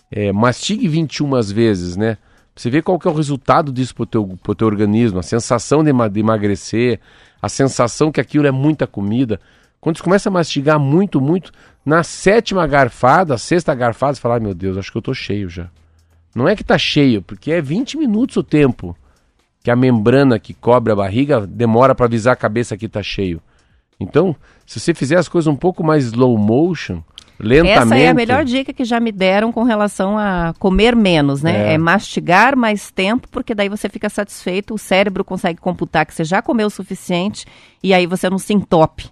[0.09, 2.17] é, mastigue 21 vezes, né?
[2.59, 5.81] Você vê qual que é o resultado disso pro teu, pro teu organismo, a sensação
[5.81, 6.99] de, de emagrecer,
[7.41, 9.39] a sensação que aquilo é muita comida.
[9.79, 11.53] Quando você começa a mastigar muito, muito,
[11.85, 15.47] na sétima garfada, sexta garfada, você fala, "Ai, meu Deus, acho que eu tô cheio
[15.47, 15.69] já.
[16.35, 18.93] Não é que tá cheio, porque é 20 minutos o tempo
[19.63, 23.41] que a membrana que cobre a barriga demora para avisar a cabeça que tá cheio.
[23.97, 24.35] Então,
[24.65, 27.01] se você fizer as coisas um pouco mais slow motion,
[27.39, 27.93] lentamente...
[27.93, 31.71] Essa é a melhor dica que já me deram com relação a comer menos, né?
[31.71, 31.73] É.
[31.73, 31.77] É.
[31.77, 36.41] mastigar mais tempo, porque daí você fica satisfeito, o cérebro consegue computar que você já
[36.41, 37.45] comeu o suficiente
[37.83, 39.09] e aí você não se entope.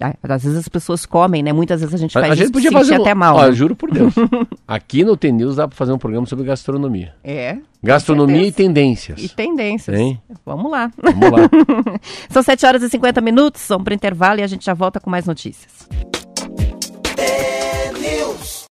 [0.00, 1.52] Ah, Às vezes as pessoas comem, né?
[1.52, 3.36] Muitas vezes a gente A, faz a gente isso podia fazer um, até mal.
[3.36, 3.52] Ó, né?
[3.52, 4.14] juro por Deus.
[4.66, 7.14] Aqui no TNews dá para fazer um programa sobre gastronomia.
[7.22, 7.58] É.
[7.82, 9.22] Gastronomia e tendências.
[9.22, 9.98] E tendências.
[9.98, 10.18] Hein?
[10.44, 10.90] Vamos lá.
[10.96, 11.50] Vamos lá.
[12.30, 15.10] São 7 horas e 50 minutos, vamos para intervalo e a gente já volta com
[15.10, 15.86] mais notícias.
[18.30, 18.68] News.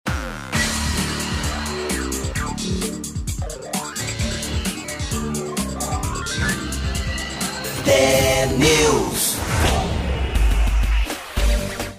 [7.84, 9.47] The News.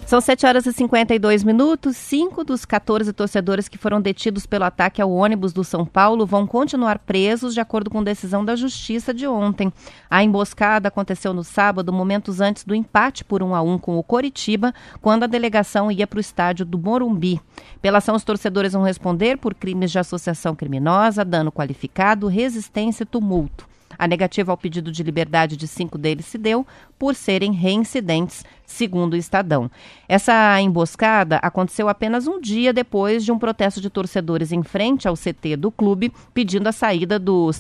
[0.10, 1.96] São 7 horas e 52 minutos.
[1.96, 6.48] Cinco dos 14 torcedores que foram detidos pelo ataque ao ônibus do São Paulo vão
[6.48, 9.72] continuar presos, de acordo com decisão da Justiça de ontem.
[10.10, 14.04] A emboscada aconteceu no sábado, momentos antes do empate por 1 a 1 com o
[14.04, 17.40] Coritiba, quando a delegação ia para o estádio do Morumbi.
[17.80, 23.06] Pela ação, os torcedores vão responder por crimes de associação criminosa, dano qualificado, resistência e
[23.06, 23.69] tumulto.
[24.00, 26.66] A negativa ao pedido de liberdade de cinco deles se deu
[26.98, 29.70] por serem reincidentes, segundo o Estadão.
[30.08, 35.16] Essa emboscada aconteceu apenas um dia depois de um protesto de torcedores em frente ao
[35.16, 37.52] CT do clube, pedindo a saída do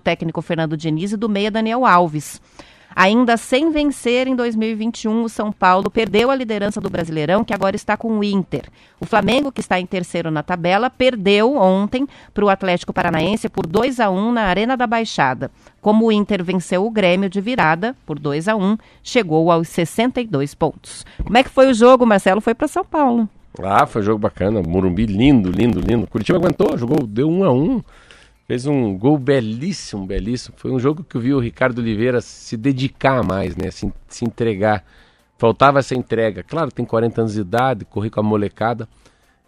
[0.00, 2.40] técnico Fernando Diniz e do meia Daniel Alves.
[3.00, 7.76] Ainda sem vencer em 2021, o São Paulo perdeu a liderança do Brasileirão, que agora
[7.76, 8.64] está com o Inter.
[8.98, 13.68] O Flamengo, que está em terceiro na tabela, perdeu ontem para o Atlético Paranaense por
[13.68, 15.48] 2 a 1 na Arena da Baixada.
[15.80, 20.56] Como o Inter venceu o Grêmio de virada por 2 a 1, chegou aos 62
[20.56, 21.06] pontos.
[21.22, 22.40] Como é que foi o jogo, Marcelo?
[22.40, 23.28] Foi para São Paulo.
[23.62, 24.60] Ah, foi um jogo bacana.
[24.60, 26.08] Morumbi lindo, lindo, lindo.
[26.08, 27.80] Curitiba aguentou, jogou, deu um a um.
[28.48, 30.56] Fez um gol belíssimo, belíssimo.
[30.56, 33.70] Foi um jogo que eu vi o Ricardo Oliveira se dedicar mais, né?
[33.70, 34.82] Se, se entregar.
[35.36, 36.42] Faltava essa entrega.
[36.42, 38.88] Claro, tem 40 anos de idade, corri com a molecada.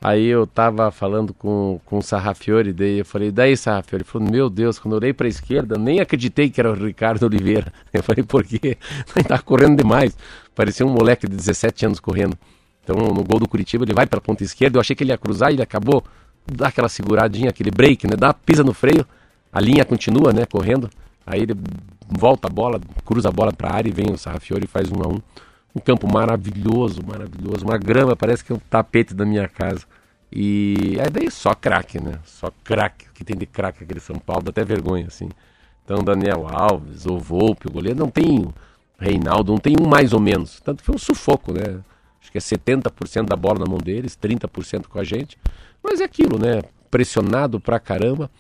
[0.02, 4.02] Aí eu tava falando com, com o Sarrafiore, daí eu falei, daí Sarrafiore?
[4.02, 7.22] Ele falou, meu Deus, quando eu olhei pra esquerda, nem acreditei que era o Ricardo
[7.24, 7.72] Oliveira.
[7.92, 8.76] Eu falei, por quê?
[9.16, 10.16] Ele tava correndo demais.
[10.54, 12.36] Parecia um moleque de 17 anos correndo.
[12.84, 14.76] Então, no gol do Curitiba, ele vai pela ponta esquerda.
[14.76, 16.02] Eu achei que ele ia cruzar e ele acabou
[16.50, 18.16] dá aquela seguradinha, aquele break, né?
[18.16, 19.06] Dá, pisa no freio,
[19.52, 20.44] a linha continua, né?
[20.46, 20.90] Correndo.
[21.26, 21.54] Aí ele
[22.08, 25.02] volta a bola, cruza a bola pra área e vem o Sarrafiore e faz um
[25.02, 25.20] a um.
[25.74, 27.64] Um campo maravilhoso, maravilhoso.
[27.64, 29.84] Uma grama, parece que é um tapete da minha casa.
[30.32, 32.14] E aí daí só craque, né?
[32.24, 33.06] Só craque.
[33.08, 35.28] O que tem de craque aquele São Paulo, dá até vergonha, assim.
[35.84, 38.48] Então, Daniel Alves, o Volpe, o goleiro, não tem
[38.98, 40.60] Reinaldo, não tem um mais ou menos.
[40.60, 41.80] Tanto foi um sufoco, né?
[42.20, 45.38] Acho que é 70% da bola na mão deles, 30% com a gente.
[45.82, 46.62] Mas é aquilo, né?
[46.90, 48.30] Pressionado pra caramba.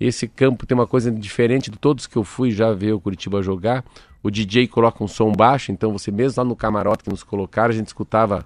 [0.00, 3.42] Esse campo tem uma coisa diferente de todos que eu fui já ver o Curitiba
[3.42, 3.84] jogar.
[4.22, 7.70] O DJ coloca um som baixo, então você mesmo lá no camarote que nos colocaram,
[7.70, 8.44] a gente escutava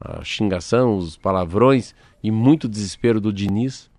[0.00, 3.90] a xingação, os palavrões e muito desespero do Diniz,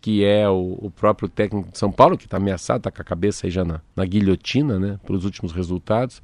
[0.00, 3.04] que é o, o próprio técnico de São Paulo, que está ameaçado, está com a
[3.04, 4.98] cabeça aí já na, na guilhotina, né?
[5.06, 6.22] Pelos últimos resultados.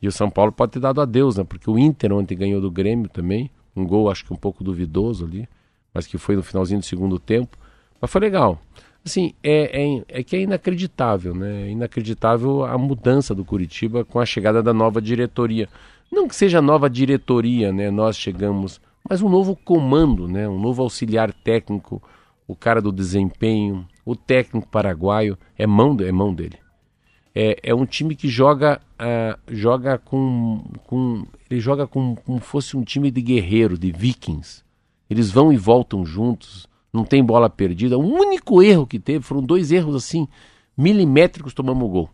[0.00, 1.44] E o São Paulo pode ter dado adeus, né?
[1.44, 3.50] Porque o Inter ontem ganhou do Grêmio também.
[3.74, 5.48] Um gol, acho que um pouco duvidoso ali,
[5.92, 7.56] mas que foi no finalzinho do segundo tempo.
[8.00, 8.60] Mas foi legal.
[9.04, 11.68] Assim, é, é, é que é inacreditável, né?
[11.68, 15.68] É inacreditável a mudança do Curitiba com a chegada da nova diretoria.
[16.10, 17.90] Não que seja nova diretoria, né?
[17.90, 20.48] Nós chegamos, mas um novo comando, né?
[20.48, 22.02] Um novo auxiliar técnico,
[22.46, 26.65] o cara do desempenho, o técnico paraguaio, é mão, é mão dele
[27.38, 32.78] é, é um time que joga ah, joga com, com ele joga como, como fosse
[32.78, 34.64] um time de guerreiro, de vikings.
[35.10, 37.98] Eles vão e voltam juntos, não tem bola perdida.
[37.98, 40.26] O único erro que teve foram dois erros assim
[40.74, 42.10] milimétricos tomamos gol.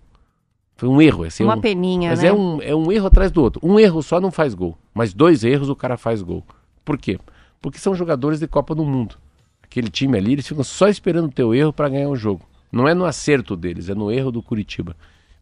[0.74, 2.28] Foi um erro, assim, Uma um, peninha, mas né?
[2.28, 3.60] é um é um erro atrás do outro.
[3.62, 6.44] Um erro só não faz gol, mas dois erros o cara faz gol.
[6.84, 7.20] Por quê?
[7.60, 9.14] Porque são jogadores de Copa do Mundo.
[9.62, 12.42] Aquele time ali, eles ficam só esperando o teu erro para ganhar o jogo.
[12.72, 14.96] Não é no acerto deles, é no erro do Curitiba.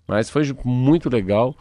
[0.07, 1.55] Mas foi muito legal.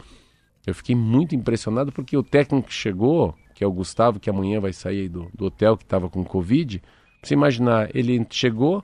[0.65, 4.59] Eu fiquei muito impressionado porque o técnico que chegou, que é o Gustavo, que amanhã
[4.59, 6.81] vai sair do, do hotel que estava com Covid,
[7.21, 8.83] você imaginar, ele chegou,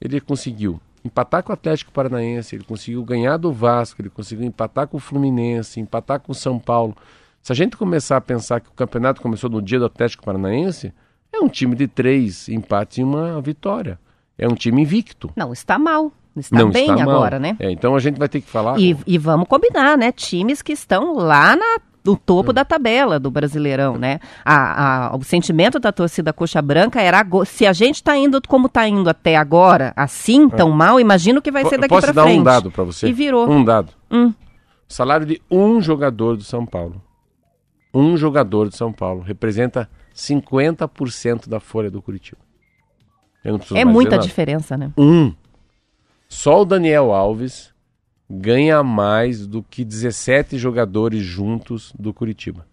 [0.00, 4.88] ele conseguiu empatar com o Atlético Paranaense, ele conseguiu ganhar do Vasco, ele conseguiu empatar
[4.88, 6.96] com o Fluminense, empatar com o São Paulo.
[7.42, 10.92] Se a gente começar a pensar que o campeonato começou no dia do Atlético Paranaense,
[11.30, 13.98] é um time de três empates e uma vitória.
[14.38, 15.30] É um time invicto.
[15.36, 16.10] Não, está mal.
[16.36, 17.14] Está Não bem está mal.
[17.16, 17.56] agora, né?
[17.60, 18.78] É, então a gente vai ter que falar.
[18.78, 20.10] E, e vamos combinar, né?
[20.10, 24.18] Times que estão lá na- no topo da tabela do Brasileirão, né?
[24.44, 28.66] A- a- o sentimento da torcida coxa branca era se a gente está indo como
[28.66, 32.02] está indo até agora, assim, tão mal, imagina o que vai Po- ser daqui Posso
[32.08, 32.40] para dar frente.
[32.40, 33.08] um dado para você?
[33.08, 33.48] E virou.
[33.48, 33.90] Um dado.
[34.10, 34.34] Hum.
[34.86, 37.00] Salário de um jogador do São Paulo.
[37.94, 42.40] Um jogador do São Paulo representa 50% da folha do Curitiba.
[43.44, 44.90] Eu não preciso É muita diferença, né?
[44.98, 45.32] Um.
[46.28, 47.72] Só o Daniel Alves
[48.28, 52.66] ganha mais do que 17 jogadores juntos do Curitiba.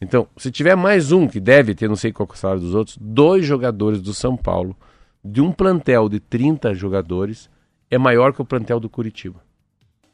[0.00, 2.74] Então, se tiver mais um, que deve ter, não sei qual é o salário dos
[2.74, 4.76] outros, dois jogadores do São Paulo,
[5.24, 7.50] de um plantel de 30 jogadores,
[7.90, 9.42] é maior que o plantel do Curitiba.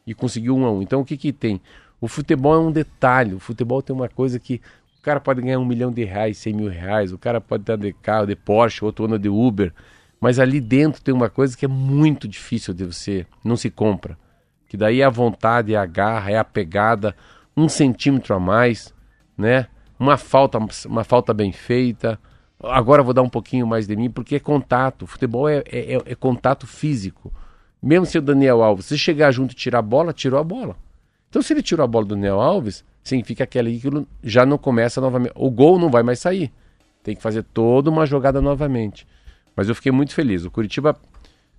[0.06, 0.82] E conseguiu um a um.
[0.82, 1.60] Então, o que que tem?
[2.00, 3.34] O futebol é um detalhe.
[3.34, 4.60] O futebol tem uma coisa que
[4.98, 7.76] o cara pode ganhar um milhão de reais, cem mil reais, o cara pode estar
[7.76, 9.72] de carro, de Porsche, outro anda de Uber.
[10.24, 14.16] Mas ali dentro tem uma coisa que é muito difícil de você, não se compra.
[14.66, 17.14] Que daí é a vontade, é a garra, é a pegada,
[17.54, 18.94] um centímetro a mais,
[19.36, 19.66] né?
[20.00, 22.18] Uma falta, uma falta bem feita.
[22.62, 25.06] Agora vou dar um pouquinho mais de mim, porque é contato.
[25.06, 27.30] Futebol é, é, é- é contato físico.
[27.82, 30.74] Mesmo se o Daniel Alves, se chegar junto e tirar a bola, tirou a bola.
[31.28, 35.02] Então se ele tirou a bola do Daniel Alves, significa que aquilo já não começa
[35.02, 35.32] novamente.
[35.34, 36.50] O gol não vai mais sair.
[37.02, 39.06] Tem que fazer toda uma jogada novamente.
[39.56, 40.44] Mas eu fiquei muito feliz.
[40.44, 40.96] O Curitiba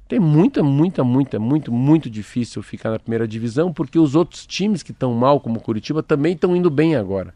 [0.08, 4.84] tem muita, muita, muita, muito, muito difícil ficar na primeira divisão, porque os outros times
[4.84, 7.34] que estão mal, como o Curitiba, também estão indo bem agora.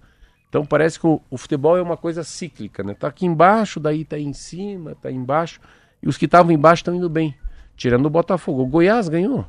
[0.50, 2.94] Então parece que o, o futebol é uma coisa cíclica, né?
[2.94, 5.60] Tá aqui embaixo, daí tá em cima, tá embaixo,
[6.02, 7.36] e os que estavam embaixo estão indo bem,
[7.78, 8.64] tirando o Botafogo.
[8.64, 9.46] O Goiás ganhou,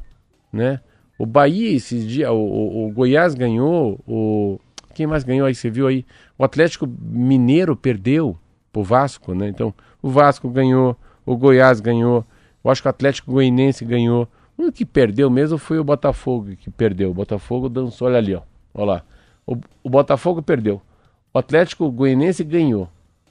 [0.53, 0.81] né?
[1.19, 4.59] O Bahia esses dias, o, o- o Goiás ganhou, o
[4.95, 6.05] quem mais ganhou aí, você viu aí?
[6.37, 8.37] O Atlético Mineiro perdeu
[8.73, 9.49] pro Vasco, né?
[9.49, 10.97] Então, o Vasco ganhou,
[11.27, 12.25] o Goiás ganhou,
[12.65, 14.29] eu acho que o Atlético Goianense ganhou.
[14.57, 17.11] O único que perdeu mesmo foi o Botafogo que perdeu.
[17.11, 18.43] O Botafogo dançou, olha ali, ó.
[18.75, 19.03] Olha lá.
[19.47, 20.81] O, o Botafogo perdeu.
[21.33, 22.89] O Atlético Goianense ganhou.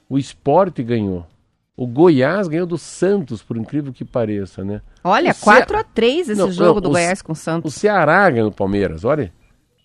[0.08, 1.26] O Sport ganhou.
[1.76, 4.82] O Goiás ganhou do Santos, por incrível que pareça, né?
[5.02, 7.74] Olha, O Ce- 4x3 esse Não, jogo não, do o Goiás com o O Santos.
[7.74, 9.32] Ceará ganhou o Palmeiras, olha.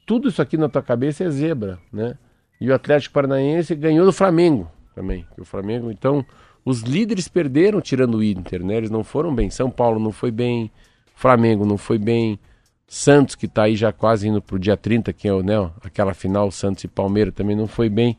[0.05, 2.17] Tudo isso aqui na tua cabeça é zebra, né?
[2.59, 5.25] E o Atlético Paranaense ganhou do Flamengo também.
[5.35, 6.25] que O Flamengo, então,
[6.63, 8.77] os líderes perderam tirando o Inter, né?
[8.77, 9.49] Eles não foram bem.
[9.49, 10.71] São Paulo não foi bem,
[11.13, 12.39] Flamengo não foi bem.
[12.87, 16.13] Santos, que tá aí já quase indo pro dia 30, que é o, né, aquela
[16.13, 18.17] final Santos e Palmeiras também não foi bem.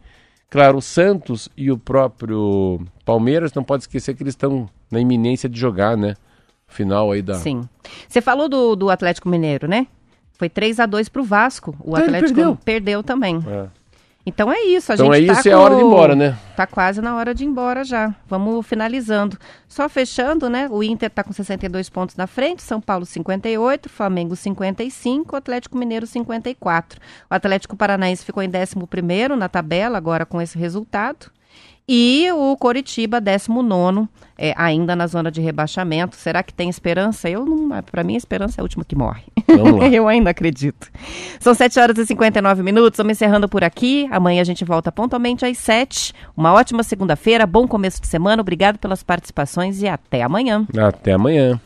[0.50, 5.48] Claro, o Santos e o próprio Palmeiras não pode esquecer que eles estão na iminência
[5.48, 6.14] de jogar, né?
[6.68, 7.68] Final aí da Sim.
[8.08, 9.86] Você falou do, do Atlético Mineiro, né?
[10.32, 11.76] Foi 3 a 2 pro Vasco.
[11.82, 12.56] O ele Atlético perdeu.
[12.64, 13.42] perdeu também.
[13.46, 13.68] É.
[14.28, 15.84] Então é isso, a Então gente é tá isso, é com- a hora de ir
[15.84, 16.36] embora, né?
[16.56, 18.12] Tá quase na hora de ir embora já.
[18.28, 19.38] Vamos finalizando.
[19.68, 20.66] Só fechando, né?
[20.68, 26.06] O Inter tá com 62 pontos na frente, São Paulo 58, Flamengo 55, Atlético Mineiro
[26.08, 27.00] 54.
[27.30, 31.30] O Atlético Paranaense ficou em 11º na tabela agora com esse resultado.
[31.88, 36.16] E o Coritiba, 19, é, ainda na zona de rebaixamento.
[36.16, 37.30] Será que tem esperança?
[37.30, 37.70] Eu não.
[37.82, 39.22] Para mim, a esperança é a última que morre.
[39.92, 40.90] Eu ainda acredito.
[41.38, 42.94] São 7 horas e 59 minutos.
[42.94, 44.08] Estamos encerrando por aqui.
[44.10, 46.12] Amanhã a gente volta pontualmente às 7.
[46.36, 48.42] Uma ótima segunda-feira, bom começo de semana.
[48.42, 50.66] Obrigado pelas participações e até amanhã.
[50.76, 51.60] Até amanhã.